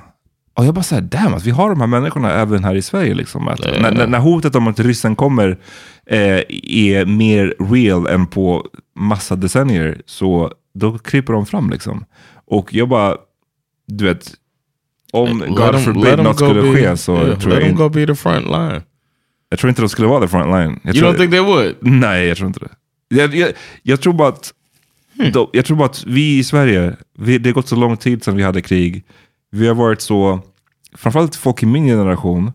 [0.62, 3.14] Och jag bara säger, damn, att vi har de här människorna även här i Sverige.
[3.14, 5.58] Liksom, att när, när, när hotet om att ryssen kommer
[6.06, 12.04] eh, är mer real än på massa decennier, så då kryper de fram liksom.
[12.46, 13.16] Och jag bara,
[13.86, 14.32] du vet,
[15.12, 17.60] om Let God them- let forbid något go skulle be- ske så yeah, tror let
[17.60, 18.82] jag them go inte, be the front line.
[19.48, 20.80] jag tror inte de skulle vara the front line.
[20.82, 21.74] Jag You don't think they would?
[21.80, 22.70] Nej, jag tror inte det.
[23.16, 23.50] Jag, jag,
[23.82, 24.52] jag tror bara att
[25.32, 28.24] de, jag tror bara att vi i Sverige, vi, det har gått så lång tid
[28.24, 29.04] sedan vi hade krig.
[29.50, 30.40] Vi har varit så,
[30.96, 32.52] framförallt folk i min generation,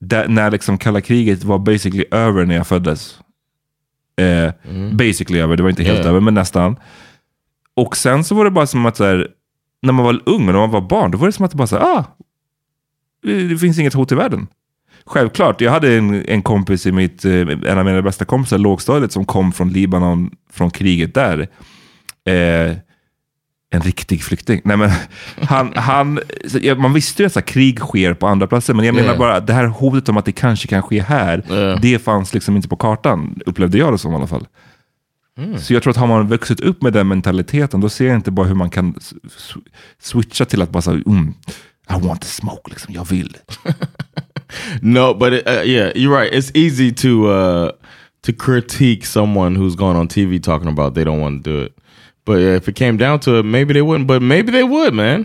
[0.00, 3.18] där, när liksom kalla kriget var basically över när jag föddes.
[4.16, 4.52] Eh,
[4.92, 6.08] Basically över, det var inte helt Yeah.
[6.08, 6.76] över, men nästan.
[7.76, 9.28] Och sen så var det bara som att så här,
[9.82, 11.56] när man var ung och när man var barn, då var det som att det
[11.56, 12.04] bara så här, ah,
[13.22, 14.46] det finns inget hot i världen.
[15.06, 19.12] Självklart, jag hade en, en kompis i mitt, eh, en av mina bästa kompisar lågstadiet
[19.12, 21.48] som kom från Libanon, från kriget där.
[22.24, 22.76] Eh,
[23.74, 24.60] en riktig flykting.
[24.64, 24.90] Nej, men
[25.42, 28.84] han, han, så, man visste ju att så här, krig sker på andra platser, men
[28.86, 29.18] jag menar Yeah.
[29.18, 31.80] bara det här hotet om att det kanske kan ske här, Yeah.
[31.80, 34.46] det fanns liksom inte på kartan, upplevde jag det som i alla fall.
[35.38, 35.58] Mm.
[35.58, 38.30] Så jag tror att har man vuxit upp med den mentaliteten, då ser jag inte
[38.30, 38.94] bara hur man kan
[40.00, 41.34] switcha till att bara säga, mm,
[41.90, 43.36] I want to smoke, liksom, jag vill.
[44.82, 46.32] No, but it, uh, yeah, you're right.
[46.32, 47.70] It's easy to uh,
[48.22, 51.72] to critique someone who's gone on TV talking about they don't want to do it.
[52.26, 54.06] But yeah, if it came down to it, maybe they wouldn't.
[54.06, 55.24] But maybe they would, man.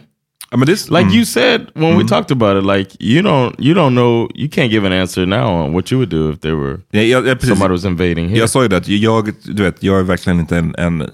[0.52, 1.14] Ja, men det, Like mm.
[1.14, 4.70] you said when we talked about it, like you don't you don't know you can't
[4.70, 7.42] give an answer now on what you would do if there were Ja, jag, jag,
[7.42, 8.40] somebody was invading here.
[8.40, 11.10] Jag sa ju det, att jag, du vet, jag är verkligen inte en, en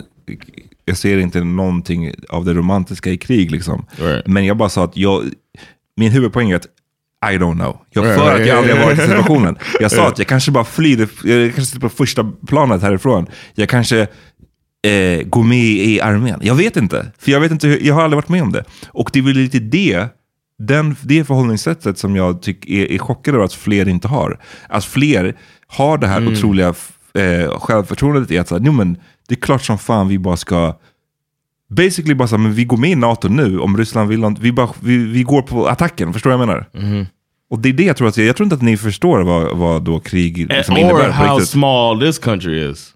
[0.86, 3.52] jag ser inte någonting av det romantiska i krig.
[3.52, 3.86] Liksom.
[3.98, 4.28] Right.
[4.28, 5.24] Men jag bara sa att jag,
[5.96, 6.68] min huvudpoäng är att
[7.34, 7.78] I don't know.
[7.90, 9.10] Jag, Right, för att right, jag aldrig har varit i yeah.
[9.18, 9.58] situationen.
[9.80, 13.28] Jag sa att jag kanske bara flyr, jag kanske sitter på första planet härifrån.
[13.56, 14.08] Jag kanske
[14.86, 16.40] eh, går med i armén.
[16.42, 17.12] Jag vet inte.
[17.20, 18.64] För jag, vet inte hur, jag har aldrig varit med om det.
[18.88, 20.08] Och det är väl lite det,
[20.60, 24.40] den, det förhållningssättet som jag tycker är, är chockad över att fler inte har.
[24.70, 25.36] Att fler
[25.68, 26.34] har det här Mm.
[26.34, 26.74] otroliga
[27.14, 30.74] eh, självförtroendet i att säga, men det är klart som fan vi bara ska
[31.70, 34.36] Basically bara så här, men vi går med i NATO nu om Ryssland vill.
[34.40, 36.70] Vi, bara, vi, vi går på attacken, förstår du vad jag menar?
[36.74, 37.06] Mm-hmm.
[37.50, 39.84] Och det är det jag tror att, jag tror inte att ni förstår vad, vad
[39.84, 41.50] då krig liksom or innebär på how riktigt.
[41.50, 42.95] small this country is.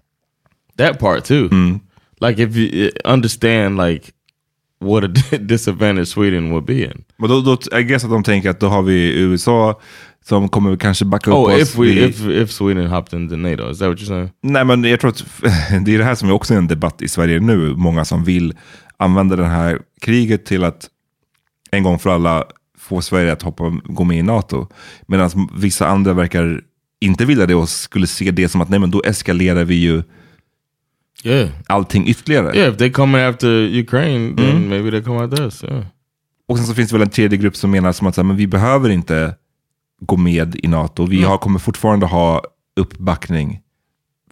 [0.86, 1.48] That part too.
[2.20, 4.12] Like if you uh, understand like
[4.80, 5.08] what a
[5.38, 7.04] disadvantage Sweden would be in.
[7.18, 9.80] Men då, då, I guess att de tänker att då har vi USA
[10.24, 11.62] som kommer kanske backa upp Oh, oss.
[11.62, 14.30] if we Vi- if if Sweden hopped into NATO, is that what you're saying?
[14.42, 15.24] Nej men jag tror att
[15.84, 17.74] det är det här som är också en debatt i Sverige nu.
[17.76, 18.54] Många som vill
[18.96, 20.88] använda det här kriget till att
[21.70, 22.44] en gång för alla
[22.78, 24.66] få Sverige att hoppa, gå med i NATO.
[25.06, 26.60] Medan vissa andra verkar
[27.00, 30.02] inte vilja det och skulle se det som att nej men då eskalerar vi ju
[31.24, 32.56] Yeah, allting ytterligare.
[32.56, 32.72] yeah.
[32.72, 33.48] If they come after
[33.80, 35.64] Ukraine, then maybe they come after us.
[35.64, 35.84] Yeah.
[36.48, 38.26] Och sen så finns det väl en tredje grupp som menar som att så här,
[38.26, 39.34] men vi behöver inte
[40.00, 41.06] gå med i NATO.
[41.06, 42.42] Vi har, kommer fortfarande ha
[42.76, 43.60] uppbackning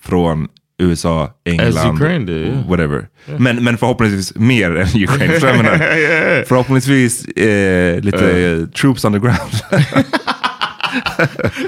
[0.02, 2.68] från USA, England, did, yeah.
[2.68, 3.08] whatever.
[3.38, 5.56] Men, men förhoppningsvis mer än Ukraine.
[5.56, 6.44] Menar?
[6.48, 9.52] Förhoppningsvis eh, lite eh, troops on the ground.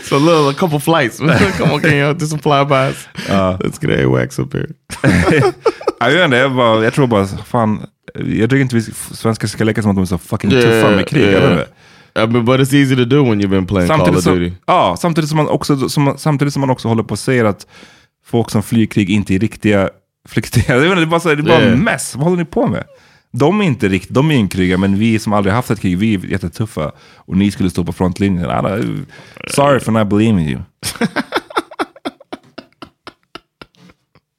[0.02, 1.18] So little, a couple flights.
[1.58, 3.08] come on, can you do some flybys?
[3.60, 4.68] Let's get AWACS up here.
[6.00, 9.64] jag, vet inte, jag, bara, jag tror bara, fan, jag tycker inte vi svenskar ska
[9.64, 11.32] leka som att de är så fucking tuffa med krig.
[11.34, 11.66] Jag vet inte.
[12.14, 14.34] I mean, but it's easy to do when you've been playing Call Samtidigt of som,
[14.34, 14.52] Duty.
[14.66, 17.66] ja, samtidigt som, man också, som, samtidigt som man också håller på och säger att
[18.26, 19.90] folk som flyr krig inte är riktiga
[20.28, 20.80] flyktingar.
[20.84, 21.76] Jag Det är bara, så, det är bara Yeah.
[21.78, 22.16] mess.
[22.16, 22.84] Vad håller ni på med?
[23.32, 26.14] De är inte riktigt, de är inkriga, men vi som aldrig haft ett krig, vi
[26.14, 26.92] är jättetuffa.
[27.16, 28.50] Och ni skulle stå på frontlinjen.
[29.50, 30.60] Sorry for not believing you.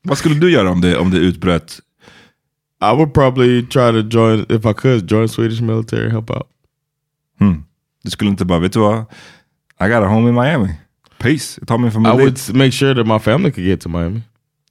[0.04, 1.80] Vad skulle du göra om det, om det utbröt?
[2.84, 6.48] I would probably try to join, if I could, join Swedish military, help out.
[8.04, 8.98] Du skulle inte bara, vet du vad?
[9.80, 10.76] I got a home in Miami.
[11.18, 11.58] Peace.
[11.62, 12.38] Jag tar min I familj would dit.
[12.38, 14.22] s- make sure that my family could get to Miami.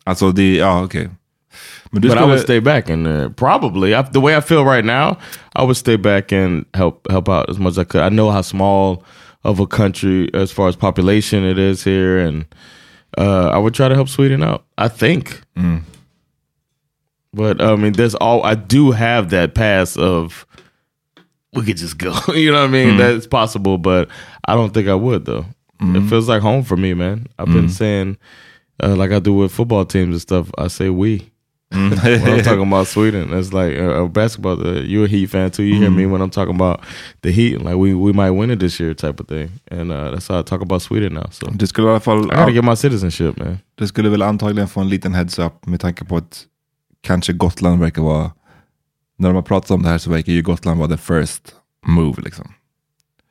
[0.05, 1.05] Alltså, det, ja okej.
[1.05, 1.17] Men
[1.93, 4.85] du but I would stay back and uh, probably I, the way I feel right
[4.85, 5.19] now,
[5.57, 8.03] I would stay back and help help out as much as I could.
[8.03, 9.05] I know how small
[9.45, 12.45] of a country as far as population it is here, and
[13.19, 14.65] uh, I would try to help Sweden out.
[14.79, 15.41] I think,
[17.33, 20.47] but I mean, there's all I do have that pass of
[21.53, 22.15] we could just go.
[22.35, 22.97] you know what I mean?
[22.99, 24.09] That's possible, but
[24.47, 25.47] I don't think I would though.
[25.97, 27.27] It feels like home for me, man.
[27.39, 28.19] I've been saying,
[28.83, 30.51] uh, like I do with football teams and stuff.
[30.59, 31.30] I say we.
[31.75, 34.61] when I'm talking about Sweden, it's like uh, uh, basketball.
[34.67, 35.63] Uh, you're a Heat fan too.
[35.63, 36.81] You hear me when I'm talking about
[37.23, 39.51] the Heat, like we we might win it this year, type of thing.
[39.71, 41.27] And uh, that's how I talk about Sweden now.
[41.31, 43.59] So du skulle i alla fall I gotta get my citizenship, man.
[43.75, 46.47] Du skulle väl antagligen få en liten heads up med tanke på att
[47.03, 48.31] kanske Gotland verkar vara,
[49.19, 51.55] när de har pratat om det här så verkar ju Gotland vara the first
[51.87, 52.53] move liksom.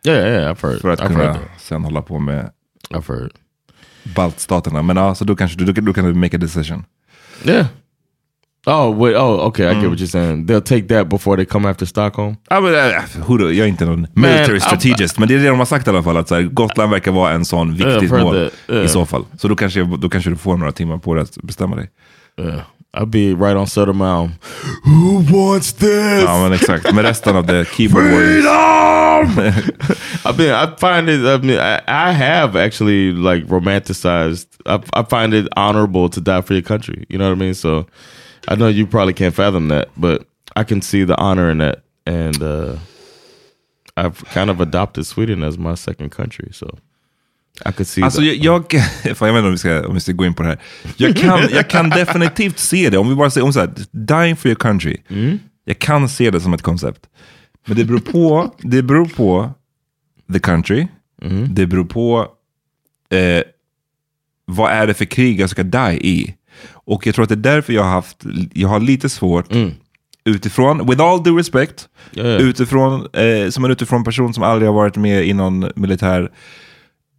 [0.08, 0.82] Yeah, yeah, I've heard.
[0.82, 2.52] För att I've kunna sen hålla på med
[2.90, 3.32] I've heard.
[4.16, 4.82] baltstaterna.
[4.82, 6.86] Men ja, så då kanske du, då, då kan du make a decision.
[7.46, 7.66] Yeah.
[8.66, 9.16] Oh wait.
[9.16, 9.66] Oh, okay.
[9.66, 10.45] I get what you're saying.
[10.45, 12.36] They'll take that before they come after Stockholm.
[12.49, 12.74] Ja, men,
[13.28, 13.51] då?
[13.51, 16.03] Jag är inte någon military strategist, men det är det de har sagt i alla
[16.03, 16.18] fall.
[16.18, 18.76] Att så här, Gotland verkar vara en sån Yeah, viktigt heard mål that.
[18.76, 18.86] Yeah.
[18.86, 19.26] i så fall.
[19.38, 21.89] Så då kanske, då kanske du får några timmar på dig att bestämma dig.
[22.41, 22.62] Yeah.
[22.97, 24.32] I'll be right on Södermalm.
[24.84, 26.24] Who wants this?
[26.24, 28.45] Ja men exakt, med resten av the keyboard warriors.
[30.26, 31.22] I mean, I find it.
[31.22, 34.47] I mean, I, I have actually like romanticized.
[34.66, 37.05] I, I find it honorable to die for your country.
[37.10, 37.53] You know what I mean?
[37.53, 37.86] So,
[38.50, 40.26] I know you probably can't fathom that, but
[40.56, 42.76] I can see the honor in that, and uh,
[43.95, 46.50] I've kind of adopted Sweden as my second country.
[46.52, 46.78] So,
[47.66, 48.02] I could see.
[48.04, 48.72] Alltså jag, jag,
[49.16, 50.60] fan, jag vet inte om vi, ska, om vi ska gå in på det här.
[50.97, 54.36] Jag kan, jag kan definitivt se det, om vi bara säger om så här, dying
[54.36, 54.97] for your country.
[55.66, 57.10] Jag kan se det som ett koncept.
[57.66, 59.52] Men det beror på, det beror på
[60.34, 60.88] the country.
[61.50, 62.28] Det beror på
[63.10, 63.43] eh,
[64.45, 66.36] vad är det för krig jag ska die i.
[66.72, 68.24] Och jag tror att det är därför jag har haft,
[68.54, 69.54] jag har lite svårt
[70.26, 72.41] utifrån, with all due respect, Yeah.
[72.41, 76.32] utifrån, eh, som en utifrån person som aldrig har varit med i någon militär,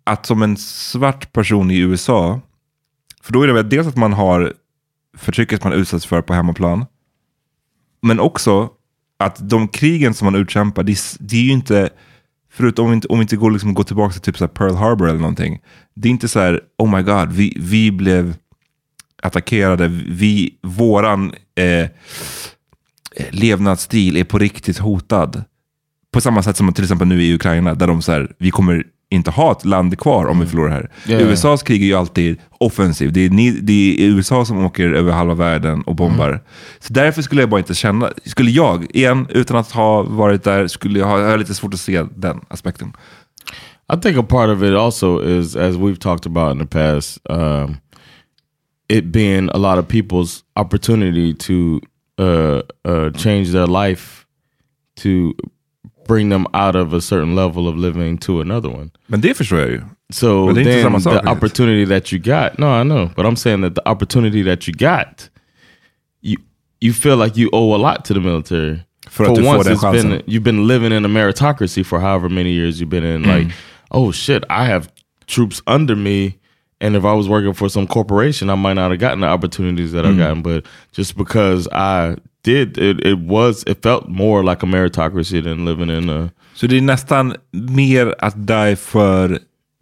[0.05, 2.41] att som en svart person i USA,
[3.23, 4.53] för då är det väl dels att man har
[5.19, 6.87] förtrycket man utsätts för på hemmaplan,
[8.03, 8.69] men också
[9.19, 11.91] att de krigen som man utkämpar, det, det är ju inte,
[12.53, 14.75] förutom om vi inte, om vi inte går, liksom, går tillbaka till typ så Pearl
[14.75, 15.61] Harbor eller någonting,
[15.95, 18.35] det är inte så här, oh my god, vi, vi blev
[19.23, 21.89] attackerade, vi, våran eh,
[23.31, 25.45] levnadsstil är på riktigt hotad.
[26.13, 28.85] På samma sätt som till exempel nu i Ukraina, där de så här, vi kommer
[29.11, 30.91] inte ha ett land kvar om vi förlorar här.
[31.07, 31.33] Yeah.
[31.33, 33.15] USAs krig är ju alltid offensivt.
[33.15, 36.41] Det är, ni, det är USA som åker över halva världen och bombar.
[36.79, 40.67] Så därför skulle jag bara inte känna, skulle jag, igen, utan att ha varit där,
[40.67, 42.93] skulle jag ha, jag lite svårt att se den aspekten.
[43.93, 47.19] I think a part of it also is, as we've talked about in the past,
[47.25, 47.77] um,
[48.91, 51.81] it being a lot of people's opportunity to
[52.19, 54.27] uh, uh, change their life
[54.97, 55.35] to
[56.07, 58.91] bring them out of a certain level of living to another one.
[59.07, 59.81] Men det förstår jag ju.
[60.13, 63.37] So But then samma sak, the opportunity that you got, no, I know, but I'm
[63.37, 65.31] saying that the opportunity that you got,
[66.21, 66.37] you
[66.81, 68.81] you feel like you owe a lot to the military.
[69.11, 70.11] För att du får den it's chansen.
[70.11, 73.23] been you've been living in a meritocracy for however many years you've been in.
[73.25, 73.39] Mm.
[73.39, 73.55] Like,
[73.91, 74.89] oh shit, I have
[75.27, 76.35] troops under me,
[76.81, 79.93] and if I was working for some corporation, I might not have gotten the opportunities
[79.93, 80.11] that Mm.
[80.11, 80.43] I've gotten.
[80.43, 80.65] But
[80.97, 85.91] just because I did, it, it was it felt more like a meritocracy than living
[85.91, 89.29] in a Så det är nästan mer att die för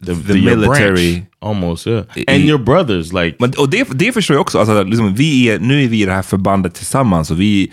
[0.05, 1.13] the, the your military.
[1.13, 4.59] branch, almost, yeah, and your brothers, like Men, och det, det förstår jag också.
[4.59, 7.31] Alltså, liksom, vi är, nu är vi i det här förbandet tillsammans.
[7.31, 7.71] Och vi,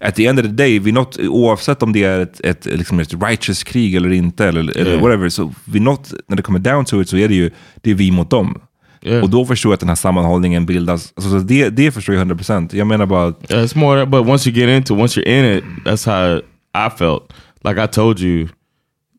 [0.00, 2.98] at the end of the day, vi not, oavsett om det är ett, ett, liksom
[3.00, 5.02] ett righteous krig eller inte, eller, eller Yeah.
[5.02, 7.50] whatever, så vi not, när det kommer down to it så är det ju
[7.82, 8.60] det är vi mot dem.
[9.02, 9.22] Yeah.
[9.22, 11.12] Och då förstår jag att den här sammanhållningen bildas.
[11.16, 12.76] Alltså, så det, det förstår jag 100%.
[12.76, 15.64] Jag menar bara, Yeah, it's more, but once you get into, once you're in it,
[15.84, 16.40] that's how
[16.86, 17.32] I felt.
[17.64, 18.48] Like I told you,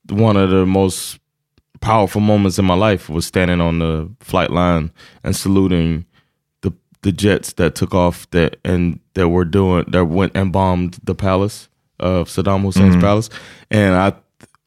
[0.09, 1.17] one of the most
[1.79, 4.89] powerful moments in my life was standing on the flight line
[5.23, 6.05] and saluting
[7.07, 11.15] the jets that took off that and that were doing that went and bombed the
[11.15, 11.69] palace
[12.01, 13.29] of Saddam Hussein's palace,
[13.71, 14.11] and I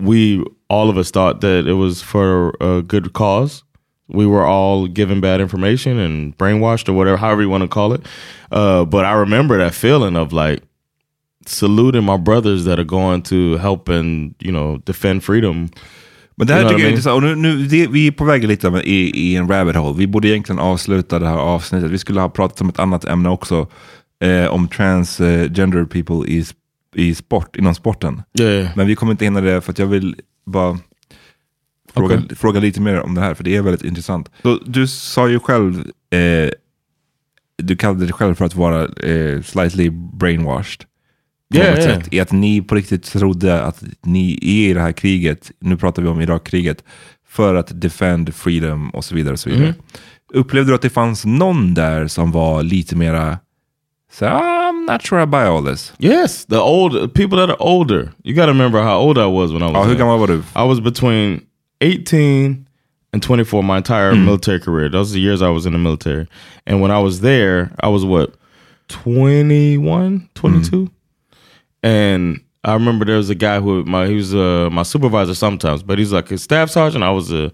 [0.02, 3.62] we all of us thought that it was for a good cause.
[4.08, 7.92] We were all given bad information and brainwashed or whatever, however you want to call
[7.92, 8.06] it.
[8.50, 10.62] Uh, but I remember that feeling of like
[11.44, 15.68] saluting my brothers that are going to help and you know defend freedom.
[16.40, 17.16] Men det här tycker jag är intressant.
[17.16, 19.98] Och nu, nu, det, vi är på väg lite i, i en rabbit hole.
[19.98, 21.90] Vi borde egentligen avsluta det här avsnittet.
[21.90, 23.68] Vi skulle ha pratat om ett annat ämne också.
[24.24, 26.44] Eh, om transgender people i,
[26.94, 28.22] i sport, inom sporten.
[28.40, 30.16] Yeah, Men vi kommer inte hinna det för att jag vill
[30.46, 30.78] bara
[31.94, 32.36] fråga, Okej.
[32.36, 33.34] fråga lite mer om det här.
[33.34, 34.30] För det är väldigt intressant.
[34.42, 35.78] Så, du sa ju själv,
[36.10, 36.50] eh,
[37.62, 40.84] du kallade dig själv för att vara eh, slightly brainwashed.
[41.52, 41.98] På Yeah, något yeah.
[42.00, 42.08] sätt.
[42.14, 46.02] I att ni på riktigt trodde att ni är i det här kriget, nu pratar
[46.02, 46.84] vi om Irakkriget,
[47.28, 49.32] för att defend freedom och så vidare.
[49.32, 49.64] Och så vidare.
[49.66, 49.80] Mm.
[50.34, 53.38] Upplevde du att det fanns någon där som var lite mera,
[54.12, 55.92] så, här, "Ah, I'm not sure I buy all this.
[55.98, 58.10] Yes, the old people that are older.
[58.24, 59.74] You got to remember how old I was when I was.
[59.74, 60.34] Ja, hur gammal var du?
[60.38, 61.40] I was between
[61.80, 62.66] 18
[63.12, 64.90] and 24 my entire military career.
[64.90, 66.26] Those are the years I was in the military.
[66.66, 68.28] And when I was there, I was what,
[69.04, 70.88] 21, 22?
[71.82, 75.82] And I remember there was a guy who my he was uh, my supervisor sometimes,
[75.82, 77.04] but he's like a staff sergeant.
[77.04, 77.50] I was a,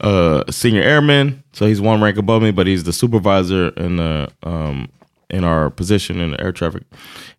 [0.00, 4.28] uh senior airman, so he's one rank above me, but he's the supervisor in the
[4.42, 4.88] um
[5.30, 6.82] in our position in the air traffic.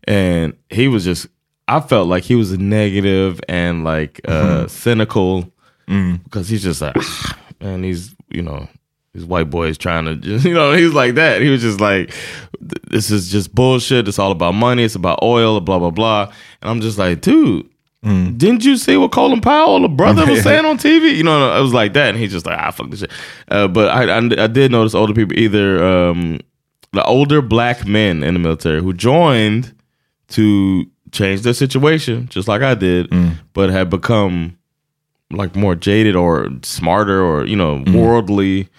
[0.05, 1.27] And he was just
[1.67, 5.51] I felt like he was negative and like uh cynical
[6.23, 6.95] because he's just like
[7.61, 8.67] and he's you know
[9.17, 11.41] these white boys trying to just you know he's like that.
[11.41, 12.13] He was just like
[12.61, 14.07] this is just bullshit.
[14.07, 14.83] It's all about money.
[14.83, 16.31] It's about oil blah blah blah.
[16.61, 17.69] And i'm just like dude
[18.03, 21.15] didn't you see what Colin Powell, the brother, was saying on TV?
[21.15, 23.11] You know, it was like that, and he's just like, ah, fuck this shit.
[23.49, 26.39] Uh, but I, I, I did notice older people, either um,
[26.93, 29.73] the older black men in the military who joined
[30.29, 33.11] to change their situation, just like I did,
[33.53, 34.57] but had become
[35.31, 38.69] like more jaded or smarter or you know worldly.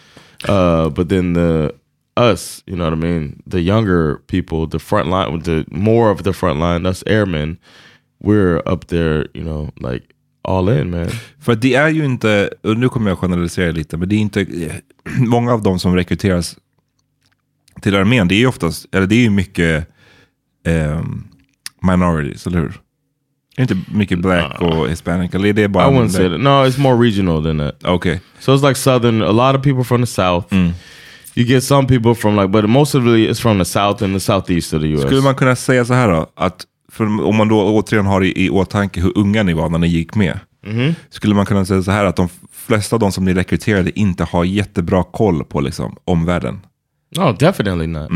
[0.47, 1.73] Uh, but then the
[2.19, 6.23] us, you know what I mean, the younger people, the front line, the more of
[6.23, 7.59] the front line, us airmen,
[8.21, 11.11] we're up there, you know, like all in, man.
[11.41, 14.47] För det är ju inte, och nu kommer jag generalisera lite, men det är inte,
[15.19, 16.57] många av de som rekryteras
[17.83, 19.89] till armén, det är ju oftast, eller det är ju mycket
[20.65, 21.25] ehm,
[21.83, 22.81] minorities, eller hur?
[23.59, 25.91] Är inte mycket black och hispanic, eller är det bara...
[25.91, 26.41] I wouldn't say that.
[26.41, 27.85] No, it's more regional than that.
[27.85, 28.21] Okej.
[28.41, 29.23] So it's like southern.
[29.23, 30.53] A lot of people from the south.
[31.35, 34.73] You get some people from like, but mostly it's from the south and the southeast
[34.73, 35.03] of the U.S.
[35.03, 38.45] Skulle man kunna säga så här då, att för om man då återigen har i,
[38.45, 40.39] i åtanke hur unga ni var när ni gick med,
[41.11, 44.25] skulle man kunna säga så här att de flesta av de som ni rekryterade inte
[44.25, 46.61] har jättebra koll på liksom, omvärlden?
[47.17, 48.09] No, definitely not.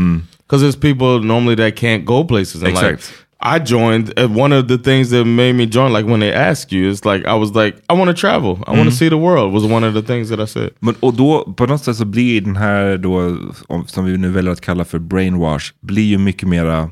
[0.47, 2.55] Because there's people normally that can't go places.
[2.55, 3.13] And like, Exact.
[3.45, 4.13] I joined.
[4.19, 7.05] uh, One of the things that made me join, like when they ask you, it's
[7.13, 8.51] like I was like, I want to travel.
[8.67, 9.53] I want to see the world.
[9.53, 10.69] Was one of the things that I said.
[10.79, 13.37] Men, och då på något sätt så blir den här då,
[13.67, 16.89] om- som vi nu väljer att kalla för brainwash, blir ju mycket mera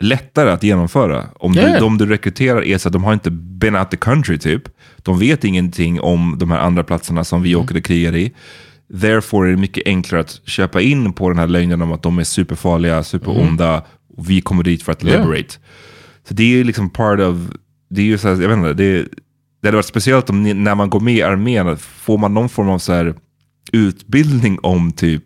[0.00, 1.24] lättare att genomföra.
[1.38, 1.80] Om du, Yeah.
[1.80, 4.62] de du rekryterar är så att de har inte been out the country typ.
[5.02, 8.32] De vet ingenting om de här andra platserna som vi åker och krigar i.
[9.00, 12.18] Therefore är det mycket enklare att köpa in på den här lögnen om att de
[12.18, 13.86] är superfarliga, superonda och
[14.16, 15.20] vi kommer dit för att Yeah.
[15.20, 15.54] liberate.
[16.28, 17.36] Så det är ju liksom part of,
[17.90, 19.02] det är ju så här, jag vet inte, det,
[19.62, 22.48] det hade varit speciellt om ni, när man går med i armén, får man någon
[22.48, 23.14] form av så här
[23.72, 25.24] utbildning om typ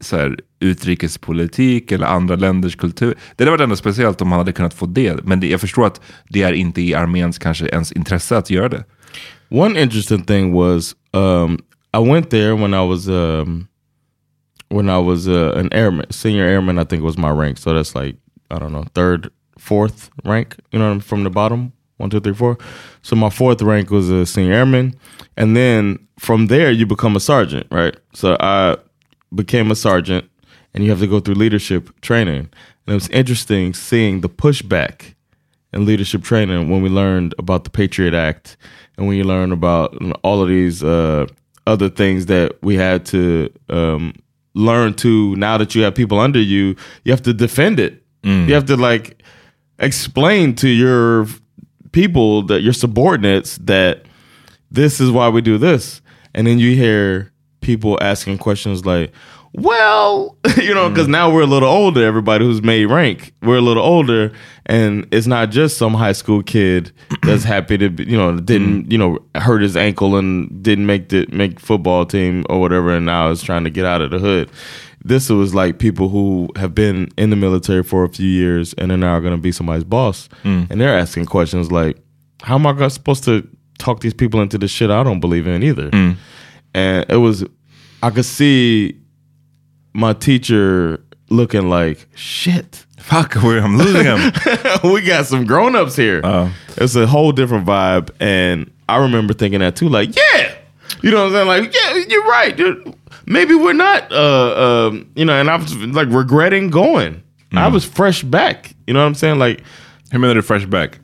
[0.00, 3.14] så här, utrikespolitik eller andra länders kultur.
[3.36, 5.24] Det hade varit ändå speciellt om man hade kunnat få det.
[5.24, 8.68] Men det, jag förstår att det är inte i arméns kanske ens intresse att göra
[8.68, 8.84] det.
[9.48, 11.58] One interesting thing was um,
[11.96, 13.66] I went there when I was um,
[14.72, 16.78] when I was uh, an airman, senior airman.
[16.78, 17.58] I think was my rank.
[17.58, 18.16] So that's like
[18.50, 20.56] I don't know, third, fourth rank.
[20.72, 22.58] You know, from the bottom, one, two, three, four.
[23.02, 24.94] So my fourth rank was a senior airman,
[25.36, 27.96] and then from there you become a sergeant, right?
[28.14, 28.76] So I
[29.34, 30.28] became a sergeant,
[30.74, 32.48] and you have to go through leadership training.
[32.86, 35.14] And it was interesting seeing the pushback
[35.72, 38.56] in leadership training when we learned about the Patriot Act
[38.96, 41.26] and when you learn about all of these uh,
[41.66, 44.12] other things that we had to um,
[44.54, 48.02] learn to now that you have people under you, you have to defend it.
[48.22, 48.48] Mm.
[48.48, 49.22] You have to like
[49.78, 51.26] explain to your
[51.92, 54.04] people that your subordinates that
[54.70, 56.00] this is why we do this.
[56.34, 59.12] And then you hear people asking questions like,
[59.54, 61.12] well, you know, because mm.
[61.12, 64.32] now we're a little older, everybody who's made rank, we're a little older,
[64.66, 66.90] and it's not just some high school kid
[67.22, 68.92] that's happy to, be, you know, didn't, mm.
[68.92, 73.04] you know, hurt his ankle and didn't make the make football team or whatever, and
[73.04, 74.50] now is trying to get out of the hood.
[75.04, 78.90] This was like people who have been in the military for a few years and
[78.92, 80.70] are now going to be somebody's boss, mm.
[80.70, 81.98] and they're asking questions like,
[82.40, 83.46] "How am I supposed to
[83.78, 85.90] talk these people into the shit I don't believe in either?"
[86.74, 87.44] And it was,
[88.02, 89.01] I could see
[89.92, 92.84] my teacher looking like shit.
[92.98, 94.32] Fuck, we're, I'm losing him.
[94.92, 96.20] we got some grown ups here.
[96.76, 98.10] It's a whole different vibe.
[98.20, 100.54] And I remember thinking that too, like, yeah.
[101.02, 101.48] You know what I'm saying?
[101.48, 102.56] Like, yeah, you're right.
[102.56, 102.94] dude.
[103.26, 107.22] Maybe we're not, uh, um, you know, and I was like regretting going.
[107.54, 108.74] I was fresh back.
[108.86, 109.38] You know what I'm saying?
[109.38, 109.62] Like,
[110.10, 110.98] Hur menar du fresh back?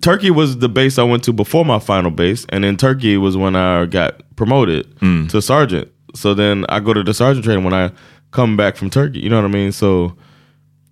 [0.00, 3.36] Turkey was the base I went to before my final base, and then Turkey was
[3.36, 4.92] when I got promoted
[5.28, 5.88] to sergeant.
[6.16, 7.92] So then I go to the sergeant training when I
[8.30, 9.20] come back from Turkey.
[9.20, 9.72] You know what I mean?
[9.72, 10.16] So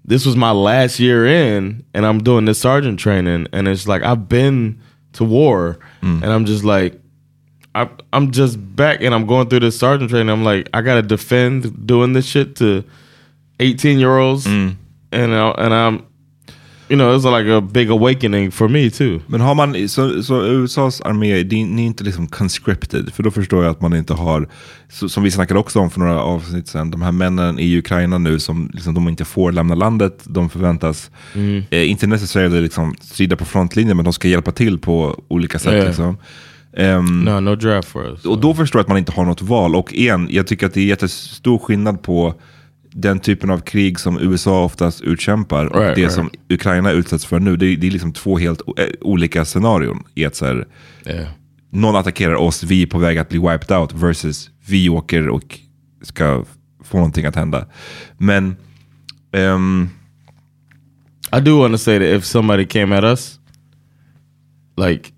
[0.05, 4.03] this was my last year in, and I'm doing this sergeant training, and it's like
[4.03, 4.81] I've been
[5.15, 6.23] to war, mm.
[6.23, 7.01] and I'm just like,
[7.75, 10.31] I, I'm just back, and I'm going through this sergeant training.
[10.31, 12.85] I'm like, I gotta defend doing this shit to
[13.61, 14.77] 18 year olds, mm.
[15.11, 16.07] and I, and I'm,
[16.89, 19.21] you know, it was like a big awakening for me too.
[19.27, 23.65] Men har man, så, så USAs armé, ni är inte liksom conscripted, för då förstår
[23.65, 24.49] jag att man inte har,
[24.93, 28.19] så, som vi snackade också om för några avsnitt sedan, de här männen i Ukraina
[28.19, 31.11] nu som liksom, de inte får lämna landet, de förväntas,
[31.71, 35.75] eh, inte necessarily liksom, strida på frontlinjen, men de ska hjälpa till på olika sätt.
[35.75, 35.85] Ja.
[35.85, 36.17] Liksom.
[36.77, 38.25] Ehm, No, no draft for us.
[38.25, 39.77] och då förstår jag att man inte har något val.
[39.77, 42.35] Och igen, jag tycker att det är jättestor skillnad på
[42.97, 46.13] den typen av krig som USA oftast utkämpar och Right, det right.
[46.13, 47.57] som Ukraina utsätts för nu.
[47.57, 50.05] Det är, det är liksom två helt eh, olika scenarion.
[50.15, 50.67] I att så här,
[51.07, 51.27] Yeah.
[51.71, 55.59] någon attackerar oss, vi är på väg att bli wiped out versus vi åker och
[56.03, 56.45] ska
[56.85, 57.67] få någonting att hända.
[58.19, 58.57] Men
[59.33, 59.89] ehm,
[61.37, 63.39] I do want to say that if somebody came at us,
[64.77, 65.13] like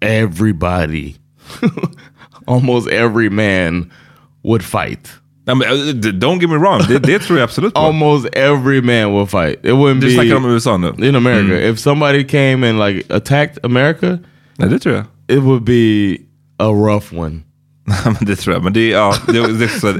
[0.00, 1.14] everybody,
[2.46, 3.90] almost every man
[4.42, 5.19] would fight.
[5.54, 7.80] Nej, men, eh, don't get me wrong, det, det tror jag absolut på.
[7.80, 9.56] Almost every man will fight.
[9.64, 10.92] It wouldn't Du be USA nu?
[11.08, 11.68] in America.
[11.70, 14.18] If somebody came and like attacked America,
[14.58, 15.04] Nej, det tror jag.
[15.28, 16.16] it would be
[16.58, 17.40] a rough one.
[18.20, 18.62] det tror jag.
[18.64, 19.94] Men det, ja, det, det, så,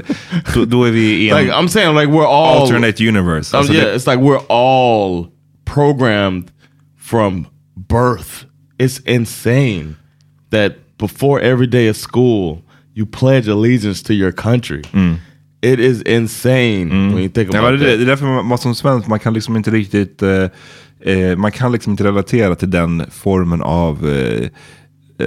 [0.53, 3.57] då, då är vi i en Like I'm saying, like we're all alternate universe.
[3.57, 5.27] Um, Alltså, yeah, det, it's like we're all
[5.65, 6.51] programmed
[6.99, 7.45] from
[7.89, 8.45] birth.
[8.79, 9.95] It's insane
[10.51, 12.61] that before every day of school,
[12.95, 14.81] you pledge allegiance to your country.
[15.61, 18.57] It is insane when you think Ja, about men det, det är därför man, man
[18.57, 20.47] som svensk, man kan liksom inte riktigt eh,
[21.05, 24.47] eh, man kan liksom inte relatera till den formen av eh,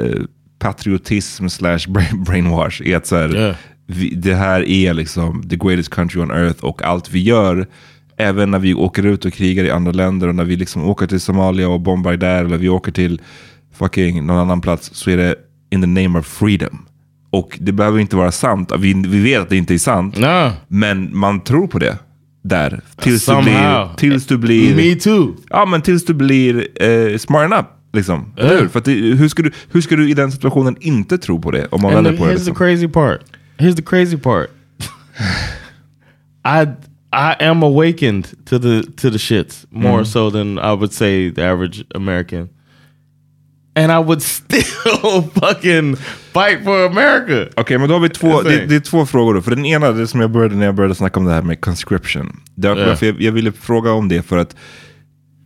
[0.01, 0.20] eh,
[0.59, 2.82] patriotism slash brain, brainwash.
[2.82, 3.57] I att så här, Yeah.
[3.87, 7.66] vi, det här är liksom the greatest country on earth och allt vi gör,
[8.16, 11.07] även när vi åker ut och krigar i andra länder och när vi liksom åker
[11.07, 13.20] till Somalia och bombar där eller vi åker till
[13.72, 15.35] fucking någon annan plats så är det
[15.70, 16.87] in the name of freedom.
[17.35, 18.72] Och det behöver inte vara sant.
[18.78, 20.18] Vi, vi vet att det inte är sant.
[20.18, 20.51] No.
[20.68, 21.99] Men man tror på det
[22.43, 22.80] där.
[23.01, 23.45] Tills du Somehow.
[23.45, 23.97] blir...
[23.97, 25.37] Tills du blir Me too.
[25.51, 27.66] Ja, men tills du blir eh, smart enough.
[27.93, 28.32] Liksom.
[28.37, 28.68] Eller hur?
[28.68, 31.66] För det, hur, ska du, hur ska du i den situationen inte tro på det?
[31.70, 32.30] Om man vänder på det.
[32.30, 32.55] here's Liksom.
[32.55, 33.20] the crazy part.
[33.59, 34.47] Here's the crazy part.
[36.45, 36.66] I
[37.12, 41.43] I am awakened to the to the shits more so than I would say the
[41.45, 42.49] average American.
[43.76, 45.97] And I would still fucking
[46.35, 47.51] fight for America.
[47.57, 49.35] Okej, men då har vi två, det, det är två frågor.
[49.35, 49.43] Då.
[49.43, 51.61] För den ena, det som jag började när jag började snacka om det här med
[51.61, 52.41] conscription.
[52.55, 53.12] Därför Ja.
[53.12, 54.57] jag, jag ville fråga om det för att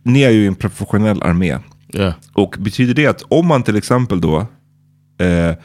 [0.05, 1.57] ni är ju en professionell armé.
[1.93, 2.13] Yeah.
[2.33, 4.39] Och betyder det att om man till exempel då,
[5.21, 5.55] eh,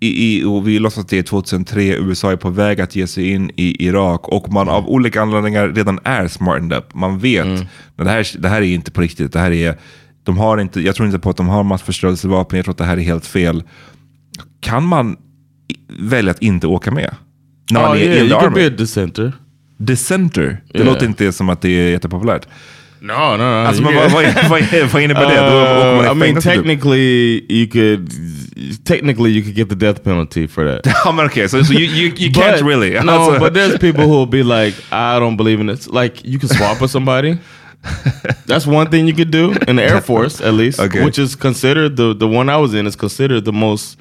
[0.00, 3.06] i, i, och vi låtsas att det är 2003, USA är på väg att ge
[3.06, 6.94] sig in i Irak och man av olika anledningar redan är smartened up.
[6.94, 7.60] Man vet, Mm.
[7.96, 9.32] att det, här, det här är inte på riktigt.
[9.32, 9.78] Det här är,
[10.22, 12.84] de har inte, jag tror inte på att de har massförstörelsevapen, jag tror att det
[12.84, 13.62] här är helt fel.
[14.60, 15.16] Kan man
[15.88, 17.14] välja att inte åka med?
[17.70, 18.66] När man Oh är yeah, in the you be army?
[18.66, 19.32] a dissenter.
[19.78, 20.60] Dissenter?
[20.72, 20.92] Det Yeah.
[20.92, 22.46] låter inte som att det är jättepopulärt.
[23.00, 23.42] No, no, no.
[23.44, 26.04] Alltså, you men vad, vad, vad, innebär det?
[26.06, 26.42] Uh, I mean, typ.
[26.44, 28.10] technically, you could
[28.84, 30.94] technically you could get the death penalty for that.
[31.16, 33.00] Men okej, så so, you, you, you can't But- really.
[33.04, 35.86] No, Alltså- but there's people who will be like, I don't believe in this.
[35.86, 37.36] Like, you can swap with somebody.
[38.46, 41.04] That's one thing you could do in the Air Force, at least, Okay.
[41.04, 43.96] which is considered the the one I was in is considered the most.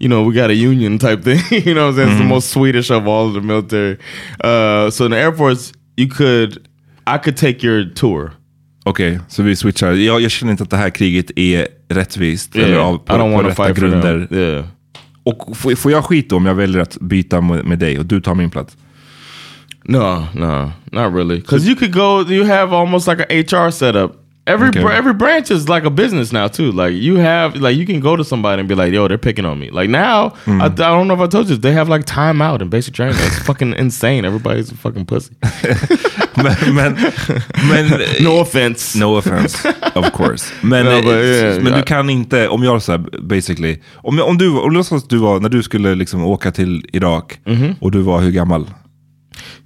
[0.00, 1.40] You know, we got a union type thing.
[1.66, 2.08] you know, what I'm saying?
[2.08, 3.98] it's the most Swedish of all the military.
[4.42, 6.66] Uh, so in the Air Force, you could,
[7.06, 8.32] I could take your tour.
[8.84, 9.92] Okej, så vi switchar.
[9.92, 12.56] Jag, jag känner inte att det här kriget är rättvist.
[12.56, 14.28] Eller av, på, I don't på want to rätta fight grunder.
[14.30, 14.64] Yeah.
[15.22, 18.34] Och får, får jag skit om jag väljer att byta med dig och du tar
[18.34, 18.76] min plats?
[19.84, 21.36] No, no, not really.
[21.36, 24.19] Because you could go, you have almost like an HR setup.
[24.46, 24.82] Every Okay.
[24.82, 26.72] br- every branch is like a business now too.
[26.72, 29.44] Like you have, like you can go to somebody and be like, "Yo, they're picking
[29.46, 32.04] on me." Like now, I, I don't know if I told you, they have like
[32.06, 33.16] time out and basic training.
[33.18, 34.24] It's fucking insane.
[34.24, 35.34] Everybody's a fucking pussy.
[36.42, 36.96] men, men,
[37.68, 38.98] men No offense.
[38.98, 39.64] No offense,
[39.94, 40.52] of course.
[40.62, 44.20] Men, No, eh, but yeah, men du kan inte, om jag så här, basically, om,
[44.20, 47.74] om du, om låtsas du var, när du skulle liksom åka till Irak Mm-hmm.
[47.80, 48.66] och du var hur gammal?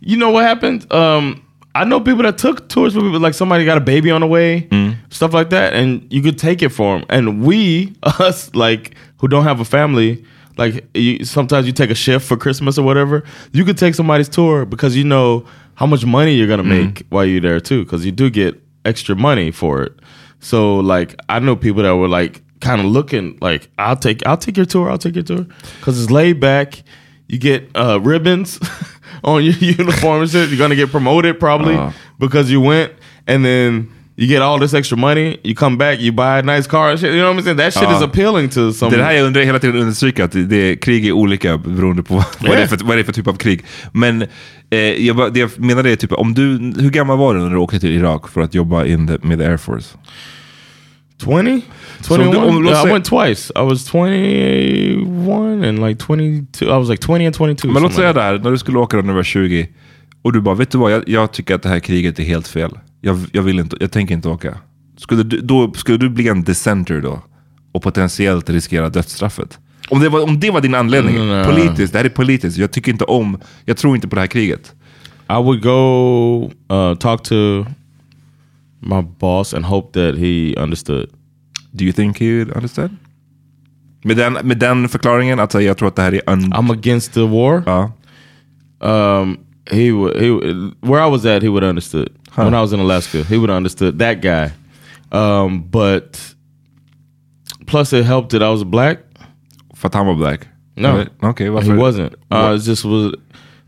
[0.01, 0.93] You know what happened?
[0.93, 1.37] Um,
[1.75, 4.27] I know people that took tours with people, like somebody got a baby on the
[4.29, 4.69] way,
[5.11, 7.07] stuff like that, and you could take it for them.
[7.11, 10.25] And we, us, like who don't have a family,
[10.57, 13.25] like you, sometimes you take a shift for Christmas or whatever.
[13.53, 15.45] You could take somebody's tour because you know
[15.75, 19.17] how much money you're gonna make while you're there too, because you do get extra
[19.17, 19.93] money for it.
[20.39, 24.37] So like I know people that were like kind of looking like I'll take I'll
[24.37, 25.45] take your tour I'll take your tour
[25.81, 26.83] because it's laid back.
[27.27, 28.61] You get uh, ribbons
[29.25, 30.49] on your uniform and shit.
[30.51, 31.91] You're gonna get promoted probably Uh.
[32.19, 32.91] because you went
[33.27, 35.37] and then you get all this extra money.
[35.43, 37.11] You come back, you buy a nice car and shit.
[37.13, 37.57] You know what I'm saying?
[37.59, 37.97] That shit Uh.
[37.97, 38.91] is appealing to some.
[38.91, 42.03] Det är här jag undrar, hela tiden understryker, att det, det, krig är olika beroende
[42.03, 43.65] på vad, det är för, vad det är för typ av krig.
[43.93, 44.23] Men
[44.71, 46.43] eh, jag, det jag menar är, typ, om du,
[46.83, 49.39] hur gammal var du när du åkte till Irak för att jobba in the, med
[49.39, 49.97] the Air Force?
[51.25, 51.61] 20?
[52.01, 52.37] So do- 21?
[52.49, 53.53] um, let's Yeah, I went twice.
[53.57, 55.07] I was 21
[55.69, 56.65] and like 22.
[56.65, 57.69] I was like 20 and 22.
[57.69, 59.69] Men låt säga like här, när du skulle åka då när du var 20
[60.23, 62.49] och du bara, vet du vad, jag, jag tycker att det här kriget är helt
[62.49, 62.71] fel.
[63.01, 64.59] Jag, jag, vill inte, jag tänker inte åka.
[64.97, 67.23] Skulle du, då, skulle du bli en dissenter då?
[67.73, 69.59] Och potentiellt riskera dödsstraffet?
[69.89, 72.71] Om det var, om det var din anledning, Mm, politiskt, det här är politiskt, jag
[72.71, 74.73] tycker inte om, jag tror inte på det här kriget.
[75.29, 77.65] I would go uh, talk to
[78.81, 81.09] my boss and hope that he understood.
[81.71, 82.97] Do you think he would understand?
[84.05, 86.21] Med den, med den förklaringen, att jag tror att det här är.
[86.21, 87.63] I'm against the war.
[87.67, 87.93] Ja.
[88.81, 89.37] Um,
[89.71, 90.17] he would.
[90.17, 92.09] He would- where I was at, he would understood.
[92.37, 94.51] When I was in Alaska, he would understood that guy.
[95.19, 96.35] Um, but
[97.67, 98.99] plus, it helped that I was black.
[99.75, 100.41] För att han var black?
[100.77, 101.05] No.
[101.23, 101.73] Okej, varför?
[101.73, 102.13] He wasn't.
[102.33, 103.13] Uh, it just was.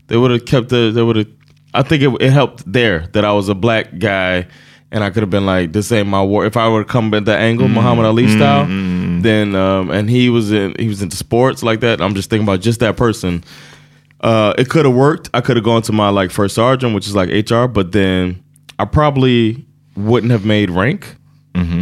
[0.07, 0.91] They would have kept the.
[0.91, 1.27] They would have.
[1.73, 4.45] I think it, it helped there that I was a black guy,
[4.91, 7.17] and I could have been like, "This ain't my war." If I would have come
[7.17, 8.65] at that angle, Muhammad Ali style,
[9.27, 10.75] then um, and he was in.
[10.79, 12.01] He was into sports like that.
[12.01, 13.43] I'm just thinking about just that person.
[14.21, 15.29] Uh, it could have worked.
[15.33, 18.43] I could have gone to my like first sergeant, which is like HR, but then
[18.79, 19.65] I probably
[19.95, 21.17] wouldn't have made rank.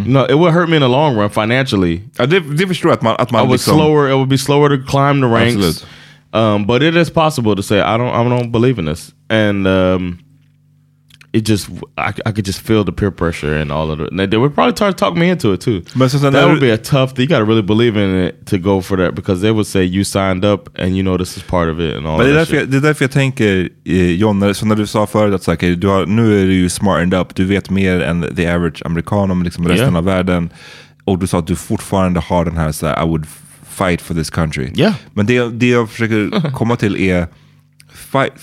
[0.06, 2.02] No, it would hurt me in the long run financially.
[2.18, 3.78] Ja, det, det förstår jag att man, att I was liksom...
[3.78, 4.10] slower.
[4.10, 5.86] It would be slower to climb the ranks.
[6.34, 8.14] Um, but it is possible to say I don't.
[8.14, 10.20] I don't believe in this, and um,
[11.36, 14.12] it just I, I could just feel the peer pressure and all of it.
[14.12, 15.84] And they would probably try to talk me into it too.
[15.96, 17.20] But so then that would be a tough.
[17.20, 19.84] You got to really believe in it to go for that because they would say
[19.84, 22.18] you signed up and you know this is part of it and all.
[22.18, 24.88] Men det är, därför jag, det är därför jag tänker, eh, John, så när du
[24.88, 28.02] sa förut att så du har, nu är du ju smartened up, du vet mer
[28.02, 29.98] än the average amerikan om liksom resten Yeah.
[29.98, 30.50] av världen.
[31.04, 33.26] Och du sa att du fortfarande har den här, så här I would
[33.70, 34.72] fight for this country.
[34.76, 34.94] Yeah.
[35.14, 37.28] Men det, det jag försöker komma till är,
[37.94, 38.34] fight,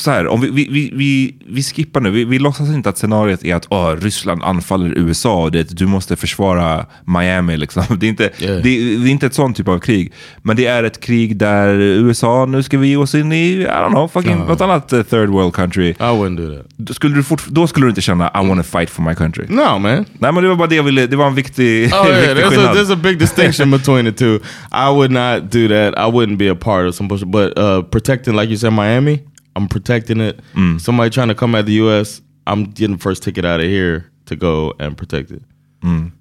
[0.00, 3.44] så här, om vi, vi, vi, vi, skippar nu, vi, vi låtsas inte att scenariot
[3.44, 7.56] är att åh, Ryssland anfaller USA och det, du måste försvara Miami.
[7.56, 7.82] Liksom.
[8.00, 8.56] Det, är inte, Yeah.
[8.56, 10.12] det, det är inte ett sånt typ av krig.
[10.42, 13.66] Men det är ett krig där USA, nu ska vi ge oss in i, I
[13.66, 15.88] don't know, fucking något annat eh, third world country.
[15.90, 16.96] I wouldn't do that.
[16.96, 19.44] Skulle du, fort, då skulle du inte känna I wanna fight for my country.
[19.48, 20.04] No, man.
[20.18, 22.36] Nej men det var bara det jag ville, det var en viktig, Oh yeah, viktig
[22.36, 22.76] there's a, skillnad.
[22.76, 24.38] there's a big distinction between the two.
[24.72, 25.94] I would not do that.
[25.98, 27.30] I wouldn't be a part of some bullshit.
[27.30, 29.20] But uh, protecting, like you said, Miami,
[29.56, 30.40] I'm protecting it.
[30.54, 30.80] Mm.
[30.80, 34.36] Somebody trying to come at the U.S., I'm getting first ticket out of here to
[34.36, 35.42] go and protect it.
[35.82, 36.12] Mm.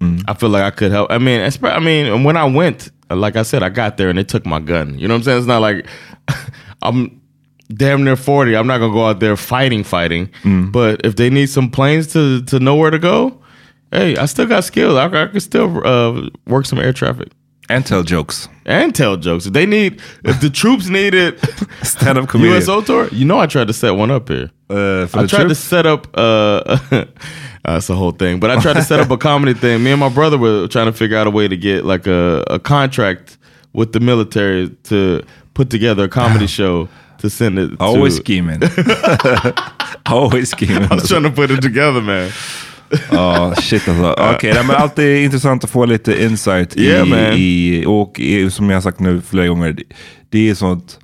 [0.00, 0.24] Mm.
[0.26, 1.10] I feel like I could help.
[1.10, 4.24] I mean, I mean, when I went, like I said, I got there and they
[4.24, 4.98] took my gun.
[4.98, 5.38] You know what I'm saying?
[5.38, 5.86] It's not like
[6.82, 7.20] I'm
[7.68, 8.56] damn near 40.
[8.56, 10.30] I'm not gonna go out there fighting, fighting.
[10.70, 13.42] But if they need some planes to to know where to go,
[13.92, 14.96] hey, I still got skills.
[14.96, 17.28] I, I can still uh, work some air traffic
[17.70, 18.48] And tell jokes.
[18.66, 19.46] and tell jokes.
[19.46, 21.38] If they need, if the troops needed
[21.84, 22.56] Stand-up comedian.
[22.56, 24.50] USO tour, you know, I tried to set one up here.
[24.68, 26.08] Uh, for I tried to set up.
[26.12, 26.78] Uh,
[27.64, 28.40] that's the whole thing.
[28.40, 29.84] But I tried to set up a comedy thing.
[29.84, 32.42] Me and my brother were trying to figure out a way to get like a,
[32.48, 33.38] a contract
[33.72, 35.22] with the military to
[35.54, 37.70] put together a comedy show to send it.
[37.78, 38.62] Always to, scheming.
[40.06, 40.90] Always scheming.
[40.90, 42.32] I was trying to put it together, man.
[43.10, 44.12] Ja, shit alltså.
[44.36, 48.70] Okej, nej, men alltid intressant att få lite insight Yeah, i, i, och i, som
[48.70, 49.76] jag har sagt nu flera gånger,
[50.30, 50.98] det, är sånt,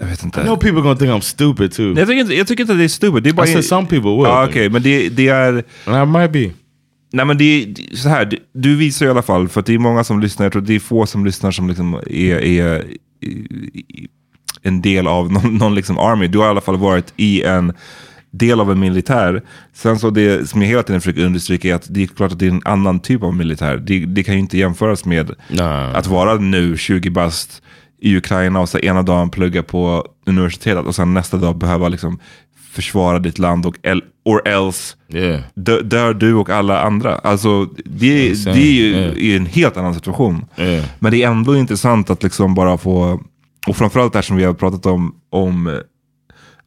[0.00, 0.40] jag vet inte.
[0.40, 1.88] I know people gonna think I'm stupid too.
[1.98, 3.22] Jag tycker, inte, jag tycker inte att det är stupid.
[3.22, 4.48] Det är bara, I said some people will.
[4.48, 5.64] Okej, men det, det är...
[5.84, 6.50] And I might be.
[7.12, 9.74] Nej men det är så här, du- du visar i alla fall, för att det
[9.74, 12.84] är många som lyssnar, jag tror det är få som lyssnar som liksom är, är
[13.22, 14.08] i-
[14.62, 16.26] en del av någon, någon liksom army.
[16.26, 17.72] Du har i alla fall varit i en
[18.30, 19.42] del av en militär.
[19.72, 22.38] Sen så det som jag hela tiden försöker understryka är att det är klart att
[22.38, 23.76] det är en annan typ av militär.
[23.76, 25.96] Det, det kan ju inte jämföras med Nah.
[25.96, 27.62] att vara nu 20 bast
[28.00, 32.18] i Ukraina och så ena dagen plugga på universitetet och sen nästa dag behöva liksom
[32.72, 35.40] försvara ditt land och el, or else Yeah.
[35.54, 37.14] dö, dör du och alla andra.
[37.14, 38.56] Alltså, det, Insane.
[38.56, 39.36] det är ju Yeah.
[39.36, 40.44] en helt annan situation.
[40.56, 40.84] Yeah.
[40.98, 43.20] Men det är ändå intressant att liksom bara få,
[43.66, 45.80] och framförallt det här som vi har pratat om, om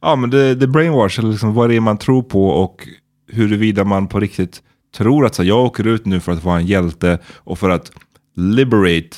[0.02, 2.88] ja, men det, det brainwash, eller liksom vad det är man tror på och
[3.32, 4.62] huruvida man på riktigt
[4.96, 7.90] tror att så, jag åker ut nu för att vara en hjälte och för att
[8.36, 9.16] liberate,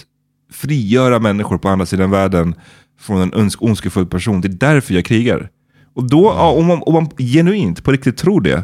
[0.52, 2.55] frigöra människor på andra sidan världen
[3.01, 4.40] från en önsk, ondskefull person.
[4.40, 5.51] Det är därför jag krigar.
[5.94, 8.62] Och då, ja, om, man, om man genuint på riktigt tror det,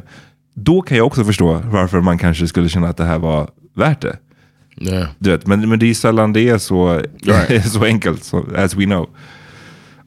[0.54, 4.00] då kan jag också förstå varför man kanske skulle känna att det här var värt
[4.00, 4.16] det.
[4.76, 5.08] Yeah.
[5.18, 7.02] Du vet, men, men det är sällan det är så,
[7.72, 9.08] så enkelt, så, as we know.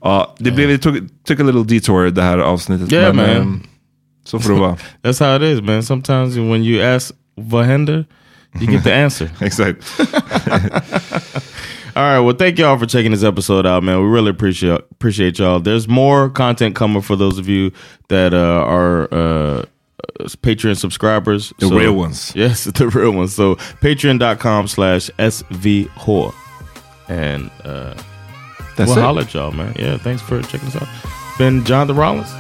[0.04, 0.96] Ja, det blev, it took,
[1.28, 2.92] took a little detour det här avsnittet.
[2.92, 3.38] Yeah, men, man.
[3.42, 3.60] ehm,
[4.26, 4.78] så får det vara.
[5.04, 5.84] That's how it is, man.
[5.84, 8.06] Sometimes when you ask vad händer,
[8.62, 9.30] you get the answer.
[9.42, 10.00] Exakt.
[11.96, 12.20] All right.
[12.20, 14.02] Well, thank y'all for checking this episode out, man.
[14.02, 15.60] We really appreciate appreciate y'all.
[15.60, 17.72] There's more content coming for those of you
[18.10, 19.66] that uh, are uh,
[20.42, 21.54] Patreon subscribers.
[21.60, 22.34] The real ones.
[22.36, 23.36] Yes, the real ones.
[23.36, 26.34] So patreon.com slash svhor.
[27.08, 27.94] And uh,
[28.76, 29.02] That's we'll it.
[29.02, 29.74] holler at y'all, man.
[29.78, 30.88] Yeah, thanks for checking us out.
[31.38, 32.32] Been Jonathan Rollins.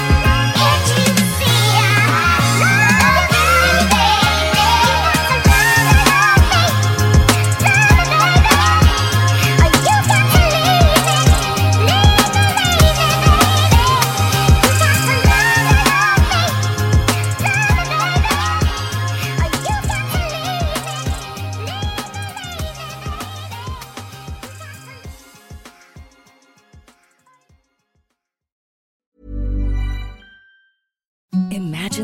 [31.96, 32.03] imagine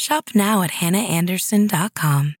[0.00, 2.39] Shop now at hannahanderson.com.